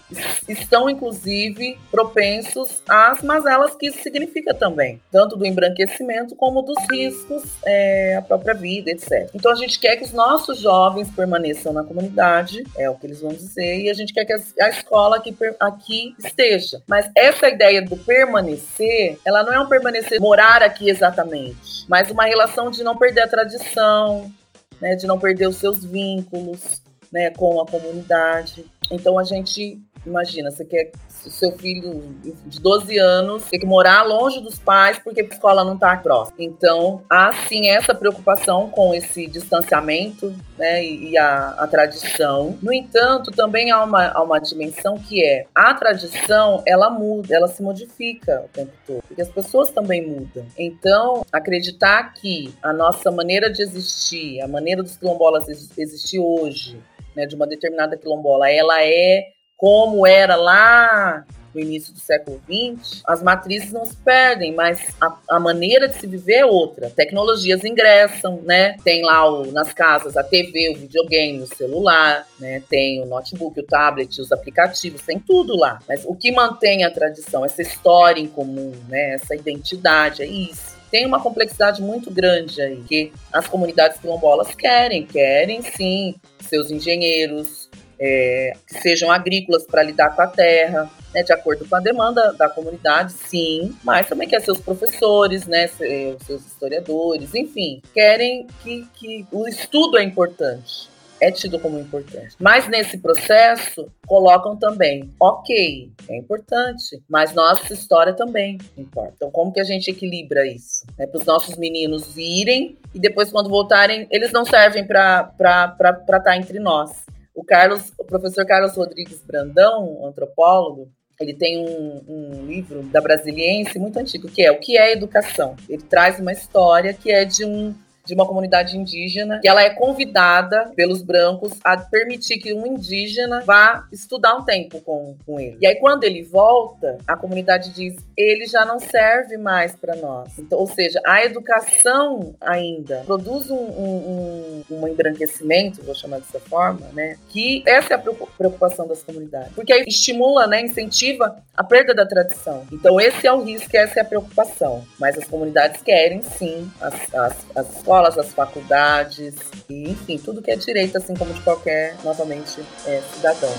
estão, 0.48 0.90
inclusive, 0.90 1.78
propensos 1.92 2.82
às 2.88 3.22
mazelas 3.22 3.76
que 3.76 3.86
isso 3.86 4.02
significa 4.02 4.52
também, 4.52 5.00
tanto 5.12 5.36
do 5.36 5.46
embranquecimento 5.46 6.34
como 6.34 6.60
dos 6.60 6.76
riscos 6.90 7.44
é, 7.64 8.16
à 8.16 8.22
própria 8.22 8.54
vida, 8.54 8.90
etc. 8.90 9.30
Então 9.32 9.52
a 9.52 9.54
gente 9.54 9.78
quer 9.78 9.96
que 9.96 10.02
os 10.02 10.12
nossos 10.12 10.58
jovens 10.58 11.08
permaneçam 11.08 11.72
na 11.72 11.84
comunidade, 11.84 12.64
é 12.76 12.90
o 12.90 12.96
que 12.96 13.06
eles 13.06 13.20
vão 13.20 13.30
dizer, 13.30 13.80
e 13.80 13.88
a 13.88 13.94
gente 13.94 14.12
quer 14.12 14.24
que 14.24 14.32
a 14.32 14.68
escola 14.68 15.18
aqui, 15.18 15.36
aqui 15.60 16.16
esteja. 16.18 16.82
Mas 16.88 17.08
essa 17.14 17.48
ideia 17.48 17.80
do 17.80 17.96
permanecer, 17.96 19.18
ela 19.24 19.44
não 19.44 19.52
é 19.52 19.60
um 19.60 19.68
permanecer, 19.68 20.20
morar 20.20 20.64
aqui 20.64 20.90
exatamente, 20.90 21.86
mas 21.88 22.10
uma 22.10 22.24
relação 22.24 22.72
de 22.72 22.82
não 22.82 22.96
perder 22.96 23.20
a 23.20 23.28
tradição, 23.28 24.32
né, 24.80 24.96
de 24.96 25.06
não 25.06 25.18
perder 25.18 25.46
os 25.46 25.56
seus 25.56 25.84
vínculos, 25.84 26.82
né, 27.12 27.30
com 27.30 27.60
a 27.60 27.66
comunidade. 27.66 28.64
Então 28.90 29.18
a 29.18 29.24
gente 29.24 29.80
imagina, 30.06 30.50
você 30.50 30.64
quer 30.64 30.90
o 31.26 31.30
seu 31.30 31.52
filho 31.58 32.00
de 32.46 32.60
12 32.60 32.96
anos 32.98 33.44
ter 33.44 33.58
que 33.58 33.66
morar 33.66 34.02
longe 34.02 34.40
dos 34.40 34.58
pais 34.58 34.98
porque 34.98 35.20
a 35.20 35.24
escola 35.24 35.64
não 35.64 35.74
está 35.74 35.96
próxima. 35.96 36.38
Então, 36.38 37.02
há 37.10 37.32
sim 37.48 37.68
essa 37.68 37.94
preocupação 37.94 38.70
com 38.70 38.94
esse 38.94 39.26
distanciamento 39.26 40.34
né, 40.56 40.84
e 40.84 41.18
a, 41.18 41.50
a 41.50 41.66
tradição. 41.66 42.56
No 42.62 42.72
entanto, 42.72 43.30
também 43.32 43.70
há 43.70 43.82
uma, 43.82 44.08
há 44.08 44.22
uma 44.22 44.38
dimensão 44.38 44.96
que 44.96 45.24
é 45.24 45.44
a 45.54 45.74
tradição, 45.74 46.62
ela 46.64 46.88
muda, 46.88 47.34
ela 47.34 47.48
se 47.48 47.62
modifica 47.62 48.44
o 48.44 48.48
tempo 48.48 48.72
todo, 48.86 49.02
porque 49.06 49.22
as 49.22 49.28
pessoas 49.28 49.70
também 49.70 50.06
mudam. 50.06 50.46
Então, 50.56 51.26
acreditar 51.32 52.14
que 52.14 52.54
a 52.62 52.72
nossa 52.72 53.10
maneira 53.10 53.50
de 53.50 53.60
existir, 53.60 54.40
a 54.40 54.48
maneira 54.48 54.82
dos 54.82 54.96
quilombolas 54.96 55.48
existir 55.48 56.20
hoje, 56.20 56.78
né, 57.18 57.26
de 57.26 57.34
uma 57.34 57.48
determinada 57.48 57.96
quilombola, 57.96 58.48
ela 58.48 58.80
é 58.80 59.24
como 59.56 60.06
era 60.06 60.36
lá 60.36 61.24
no 61.52 61.60
início 61.60 61.92
do 61.92 61.98
século 61.98 62.40
XX, 62.44 63.02
as 63.04 63.22
matrizes 63.22 63.72
não 63.72 63.84
se 63.84 63.96
perdem, 63.96 64.54
mas 64.54 64.94
a, 65.00 65.18
a, 65.30 65.40
maneira 65.40 65.88
de 65.88 65.96
se 65.96 66.06
viver 66.06 66.34
é 66.34 66.46
outra. 66.46 66.90
Tecnologias 66.90 67.64
ingressam, 67.64 68.40
né? 68.44 68.76
Tem 68.84 69.02
lá 69.02 69.28
o, 69.28 69.50
nas 69.50 69.72
casas 69.72 70.16
a 70.16 70.22
TV, 70.22 70.74
o 70.76 70.78
videogame, 70.78 71.42
o 71.42 71.46
celular, 71.46 72.24
né? 72.38 72.62
Tem 72.68 73.02
o 73.02 73.06
notebook, 73.06 73.58
o 73.58 73.64
tablet, 73.64 74.20
os 74.20 74.30
aplicativos, 74.30 75.02
tem 75.02 75.18
tudo 75.18 75.56
lá. 75.56 75.80
Mas 75.88 76.04
o 76.04 76.14
que 76.14 76.30
mantém 76.30 76.84
a 76.84 76.90
tradição, 76.90 77.44
essa 77.44 77.62
história 77.62 78.20
em 78.20 78.28
comum, 78.28 78.70
né? 78.88 79.14
Essa 79.14 79.34
identidade, 79.34 80.22
é 80.22 80.26
isso 80.26 80.77
tem 80.90 81.06
uma 81.06 81.20
complexidade 81.20 81.82
muito 81.82 82.10
grande 82.10 82.60
aí, 82.60 82.82
que 82.88 83.12
as 83.32 83.46
comunidades 83.46 83.98
quilombolas 83.98 84.54
querem, 84.54 85.04
querem 85.06 85.62
sim 85.62 86.14
seus 86.40 86.70
engenheiros, 86.70 87.68
é, 88.00 88.52
que 88.66 88.80
sejam 88.80 89.10
agrícolas 89.10 89.66
para 89.66 89.82
lidar 89.82 90.14
com 90.14 90.22
a 90.22 90.26
terra, 90.26 90.90
né, 91.12 91.22
de 91.22 91.32
acordo 91.32 91.66
com 91.66 91.76
a 91.76 91.80
demanda 91.80 92.32
da 92.32 92.48
comunidade, 92.48 93.12
sim, 93.12 93.76
mas 93.82 94.06
também 94.06 94.28
quer 94.28 94.40
seus 94.40 94.60
professores, 94.60 95.46
né, 95.46 95.68
seus 95.68 96.46
historiadores, 96.46 97.34
enfim, 97.34 97.82
querem 97.92 98.46
que, 98.62 98.86
que 98.94 99.26
o 99.32 99.48
estudo 99.48 99.98
é 99.98 100.04
importante. 100.04 100.88
É 101.20 101.30
tido 101.30 101.58
como 101.58 101.78
importante. 101.78 102.36
Mas 102.38 102.68
nesse 102.68 102.98
processo, 102.98 103.90
colocam 104.06 104.56
também, 104.56 105.10
ok, 105.20 105.90
é 106.08 106.16
importante, 106.16 107.02
mas 107.08 107.34
nossa 107.34 107.72
história 107.72 108.12
também 108.14 108.58
importa. 108.76 109.12
Então, 109.16 109.30
como 109.30 109.52
que 109.52 109.60
a 109.60 109.64
gente 109.64 109.90
equilibra 109.90 110.46
isso? 110.46 110.86
É 110.98 111.06
para 111.06 111.18
os 111.18 111.24
nossos 111.24 111.56
meninos 111.56 112.16
irem 112.16 112.78
e 112.94 112.98
depois, 112.98 113.30
quando 113.30 113.48
voltarem, 113.48 114.06
eles 114.10 114.32
não 114.32 114.44
servem 114.44 114.86
para 114.86 115.32
estar 115.38 116.20
tá 116.20 116.36
entre 116.36 116.58
nós. 116.58 117.04
O 117.34 117.44
Carlos, 117.44 117.92
o 117.98 118.04
professor 118.04 118.44
Carlos 118.46 118.74
Rodrigues 118.76 119.22
Brandão, 119.22 120.04
antropólogo, 120.04 120.90
ele 121.20 121.34
tem 121.34 121.58
um, 121.58 122.02
um, 122.08 122.46
livro 122.46 122.82
da 122.84 123.00
Brasiliense 123.00 123.78
muito 123.78 123.98
antigo, 123.98 124.28
que 124.28 124.44
é 124.44 124.52
O 124.52 124.60
que 124.60 124.78
é 124.78 124.92
Educação. 124.92 125.56
Ele 125.68 125.82
traz 125.82 126.20
uma 126.20 126.32
história 126.32 126.94
que 126.94 127.10
é 127.10 127.24
de 127.24 127.44
um 127.44 127.74
de 128.08 128.14
uma 128.14 128.26
comunidade 128.26 128.76
indígena, 128.76 129.38
que 129.40 129.48
ela 129.48 129.62
é 129.62 129.70
convidada 129.70 130.72
pelos 130.74 131.02
brancos 131.02 131.52
a 131.62 131.76
permitir 131.76 132.38
que 132.38 132.54
um 132.54 132.66
indígena 132.66 133.42
vá 133.44 133.86
estudar 133.92 134.34
um 134.34 134.44
tempo 134.44 134.80
com, 134.80 135.14
com 135.26 135.38
ele. 135.38 135.58
E 135.60 135.66
aí, 135.66 135.76
quando 135.76 136.04
ele 136.04 136.22
volta, 136.22 136.96
a 137.06 137.14
comunidade 137.16 137.70
diz: 137.70 137.96
ele 138.16 138.46
já 138.46 138.64
não 138.64 138.80
serve 138.80 139.36
mais 139.36 139.76
para 139.76 139.94
nós. 139.96 140.38
Então, 140.38 140.58
ou 140.58 140.66
seja, 140.66 141.00
a 141.04 141.22
educação 141.22 142.34
ainda 142.40 143.02
produz 143.04 143.50
um, 143.50 143.56
um, 143.56 144.62
um, 144.70 144.76
um 144.76 144.88
embranquecimento, 144.88 145.84
vou 145.84 145.94
chamar 145.94 146.18
dessa 146.20 146.40
forma, 146.40 146.86
né? 146.94 147.18
Que 147.28 147.62
essa 147.66 147.92
é 147.92 147.96
a 147.96 147.98
preocupação 148.00 148.88
das 148.88 149.02
comunidades. 149.02 149.52
Porque 149.54 149.72
aí 149.72 149.84
estimula, 149.86 150.46
né, 150.46 150.62
incentiva 150.62 151.36
a 151.54 151.62
perda 151.62 151.94
da 151.94 152.06
tradição. 152.06 152.66
Então, 152.72 152.98
esse 152.98 153.26
é 153.26 153.32
o 153.32 153.42
risco, 153.42 153.76
essa 153.76 153.98
é 153.98 154.02
a 154.02 154.04
preocupação. 154.04 154.84
Mas 154.98 155.18
as 155.18 155.24
comunidades 155.24 155.82
querem, 155.82 156.22
sim, 156.22 156.70
as, 156.80 157.14
as, 157.14 157.46
as 157.54 157.76
escolas 157.76 157.97
escolas, 157.98 158.18
as 158.18 158.32
faculdades, 158.32 159.34
e, 159.68 159.90
enfim, 159.90 160.18
tudo 160.18 160.40
que 160.40 160.50
é 160.50 160.56
direito, 160.56 160.96
assim 160.96 161.16
como 161.16 161.34
de 161.34 161.42
qualquer, 161.42 161.96
novamente, 162.04 162.60
é, 162.86 163.00
cidadão. 163.00 163.50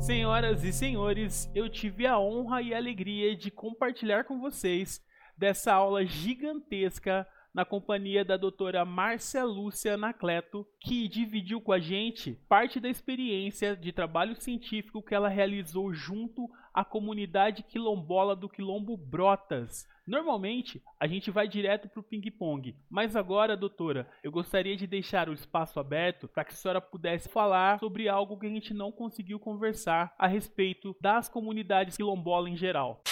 Senhoras 0.00 0.62
e 0.62 0.72
senhores, 0.72 1.50
eu 1.54 1.68
tive 1.68 2.06
a 2.06 2.18
honra 2.18 2.62
e 2.62 2.72
a 2.72 2.76
alegria 2.76 3.36
de 3.36 3.50
compartilhar 3.50 4.24
com 4.24 4.40
vocês 4.40 5.00
dessa 5.36 5.72
aula 5.72 6.04
gigantesca 6.06 7.26
na 7.52 7.64
companhia 7.64 8.24
da 8.24 8.36
doutora 8.36 8.84
Márcia 8.84 9.42
Lúcia 9.44 9.94
Anacleto, 9.94 10.66
que 10.80 11.08
dividiu 11.08 11.60
com 11.60 11.72
a 11.72 11.78
gente 11.80 12.34
parte 12.48 12.78
da 12.78 12.88
experiência 12.88 13.76
de 13.76 13.92
trabalho 13.92 14.40
científico 14.40 15.02
que 15.02 15.14
ela 15.14 15.28
realizou 15.28 15.92
junto 15.92 16.48
à 16.72 16.84
comunidade 16.84 17.64
quilombola 17.64 18.36
do 18.36 18.48
Quilombo 18.48 18.96
Brotas, 18.96 19.86
Normalmente, 20.08 20.82
a 20.98 21.06
gente 21.06 21.30
vai 21.30 21.46
direto 21.46 21.86
para 21.86 22.00
o 22.00 22.02
ping-pong, 22.02 22.74
mas 22.88 23.14
agora, 23.14 23.54
doutora, 23.54 24.08
eu 24.24 24.32
gostaria 24.32 24.74
de 24.74 24.86
deixar 24.86 25.28
o 25.28 25.34
espaço 25.34 25.78
aberto 25.78 26.26
para 26.26 26.44
que 26.44 26.54
a 26.54 26.56
senhora 26.56 26.80
pudesse 26.80 27.28
falar 27.28 27.78
sobre 27.78 28.08
algo 28.08 28.38
que 28.38 28.46
a 28.46 28.48
gente 28.48 28.72
não 28.72 28.90
conseguiu 28.90 29.38
conversar 29.38 30.14
a 30.18 30.26
respeito 30.26 30.96
das 30.98 31.28
comunidades 31.28 31.98
quilombolas 31.98 32.50
em 32.50 32.56
geral. 32.56 33.02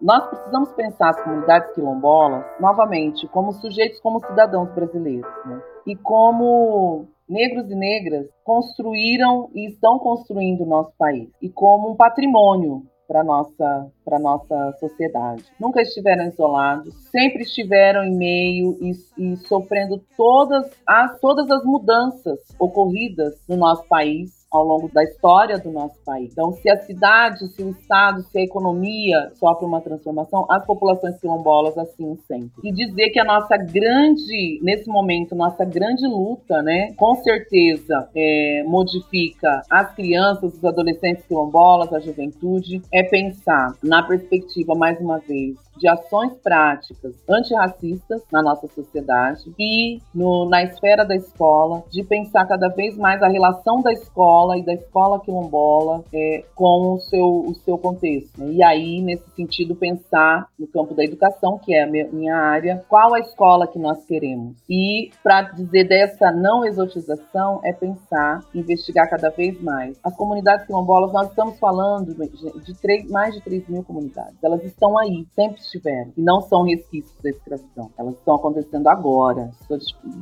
Nós 0.00 0.26
precisamos 0.26 0.72
pensar 0.72 1.10
as 1.10 1.22
comunidades 1.22 1.72
quilombolas, 1.72 2.44
novamente, 2.60 3.28
como 3.28 3.52
sujeitos, 3.52 4.00
como 4.00 4.18
cidadãos 4.26 4.74
brasileiros, 4.74 5.30
né? 5.46 5.62
e 5.86 5.94
como 5.94 7.06
negros 7.28 7.70
e 7.70 7.76
negras 7.76 8.26
construíram 8.42 9.50
e 9.54 9.68
estão 9.68 10.00
construindo 10.00 10.62
o 10.62 10.68
nosso 10.68 10.92
país, 10.98 11.30
e 11.40 11.48
como 11.48 11.92
um 11.92 11.96
patrimônio 11.96 12.84
para 13.08 13.24
nossa 13.24 13.90
para 14.04 14.18
nossa 14.18 14.76
sociedade. 14.78 15.44
Nunca 15.58 15.80
estiveram 15.80 16.28
isolados, 16.28 16.94
sempre 17.10 17.42
estiveram 17.42 18.04
em 18.04 18.14
meio 18.14 18.76
e, 18.80 18.92
e, 19.16 19.36
sofrendo 19.38 20.00
todas 20.16 20.70
as 20.86 21.18
todas 21.18 21.50
as 21.50 21.64
mudanças 21.64 22.38
ocorridas 22.60 23.42
no 23.48 23.56
nosso 23.56 23.88
país 23.88 24.37
ao 24.50 24.64
longo 24.64 24.88
da 24.92 25.04
história 25.04 25.58
do 25.58 25.70
nosso 25.70 25.98
país. 26.04 26.32
Então, 26.32 26.52
se 26.52 26.70
a 26.70 26.76
cidade, 26.76 27.48
se 27.48 27.62
o 27.62 27.70
estado, 27.70 28.22
se 28.22 28.38
a 28.38 28.42
economia 28.42 29.30
sofre 29.34 29.66
uma 29.66 29.80
transformação, 29.80 30.46
as 30.48 30.64
populações 30.64 31.18
quilombolas 31.20 31.76
assim 31.76 32.16
sempre. 32.26 32.50
E 32.64 32.72
dizer 32.72 33.10
que 33.10 33.20
a 33.20 33.24
nossa 33.24 33.56
grande, 33.56 34.58
nesse 34.62 34.88
momento, 34.88 35.34
nossa 35.34 35.64
grande 35.64 36.06
luta, 36.06 36.62
né, 36.62 36.92
com 36.96 37.14
certeza 37.16 38.08
é, 38.14 38.64
modifica 38.66 39.62
as 39.70 39.94
crianças, 39.94 40.54
os 40.54 40.64
adolescentes 40.64 41.24
quilombolas, 41.26 41.92
a 41.92 42.00
juventude, 42.00 42.80
é 42.92 43.02
pensar 43.02 43.74
na 43.82 44.02
perspectiva, 44.02 44.74
mais 44.74 44.98
uma 45.00 45.18
vez, 45.18 45.56
de 45.78 45.88
ações 45.88 46.32
práticas 46.42 47.14
antirracistas 47.28 48.22
na 48.32 48.42
nossa 48.42 48.66
sociedade 48.68 49.52
e 49.58 50.00
no, 50.14 50.48
na 50.48 50.62
esfera 50.62 51.04
da 51.04 51.14
escola, 51.16 51.82
de 51.90 52.02
pensar 52.02 52.46
cada 52.46 52.68
vez 52.68 52.96
mais 52.96 53.22
a 53.22 53.28
relação 53.28 53.80
da 53.82 53.92
escola 53.92 54.58
e 54.58 54.62
da 54.62 54.74
escola 54.74 55.20
quilombola 55.20 56.04
é, 56.12 56.44
com 56.54 56.94
o 56.94 57.00
seu, 57.00 57.26
o 57.26 57.54
seu 57.64 57.78
contexto. 57.78 58.38
Né? 58.38 58.52
E 58.54 58.62
aí, 58.62 59.00
nesse 59.00 59.28
sentido, 59.30 59.74
pensar 59.74 60.48
no 60.58 60.66
campo 60.66 60.94
da 60.94 61.04
educação, 61.04 61.58
que 61.58 61.74
é 61.74 61.82
a 61.82 61.86
minha 61.86 62.36
área, 62.36 62.84
qual 62.88 63.14
a 63.14 63.20
escola 63.20 63.66
que 63.66 63.78
nós 63.78 64.04
queremos. 64.04 64.56
E, 64.68 65.10
para 65.22 65.42
dizer 65.42 65.84
dessa 65.84 66.30
não 66.30 66.64
exotização, 66.64 67.60
é 67.62 67.72
pensar, 67.72 68.40
investigar 68.54 69.08
cada 69.08 69.30
vez 69.30 69.60
mais. 69.60 69.98
As 70.02 70.14
comunidades 70.16 70.66
quilombolas, 70.66 71.12
nós 71.12 71.28
estamos 71.28 71.58
falando 71.58 72.14
de, 72.14 72.72
de 72.72 73.10
mais 73.10 73.34
de 73.34 73.40
3 73.40 73.68
mil 73.68 73.82
comunidades. 73.82 74.42
Elas 74.42 74.62
estão 74.64 74.98
aí, 74.98 75.26
sempre 75.34 75.60
estiveram. 75.68 76.12
E 76.16 76.22
não 76.22 76.40
são 76.40 76.62
resquícios 76.62 77.14
da 77.22 77.30
escravidão. 77.30 77.90
Elas 77.96 78.14
estão 78.14 78.34
acontecendo 78.34 78.88
agora, 78.88 79.50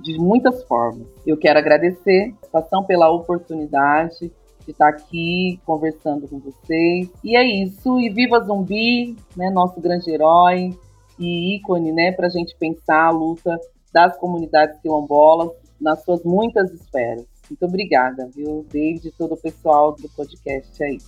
de 0.03 0.19
muitas 0.19 0.63
formas. 0.65 1.07
Eu 1.27 1.37
quero 1.37 1.59
agradecer 1.59 2.35
a 2.43 2.47
participação 2.47 2.85
pela 2.85 3.11
oportunidade 3.11 4.33
de 4.65 4.73
estar 4.73 4.89
aqui 4.89 5.61
conversando 5.65 6.29
com 6.29 6.39
vocês. 6.41 7.11
E 7.23 7.37
é 7.37 7.45
isso. 7.45 8.01
E 8.01 8.11
viva 8.11 8.41
Zumbi, 8.41 9.17
né, 9.37 9.49
nosso 9.51 9.81
grande 9.81 10.11
herói 10.11 10.77
e 11.19 11.57
ícone, 11.57 11.93
né, 11.93 12.13
para 12.13 12.27
a 12.27 12.31
gente 12.31 12.55
pensar 12.57 13.07
a 13.07 13.11
luta 13.11 13.59
das 13.93 14.17
comunidades 14.19 14.79
quilombolas 14.81 15.51
nas 15.81 16.03
suas 16.03 16.23
muitas 16.25 16.71
esferas. 16.73 17.25
Muito 17.49 17.65
obrigada, 17.65 18.29
viu, 18.35 18.67
David 18.71 19.09
e 19.09 19.13
todo 19.13 19.35
o 19.35 19.37
pessoal 19.37 19.93
do 19.93 20.09
podcast 20.11 20.83
aí. 20.83 20.99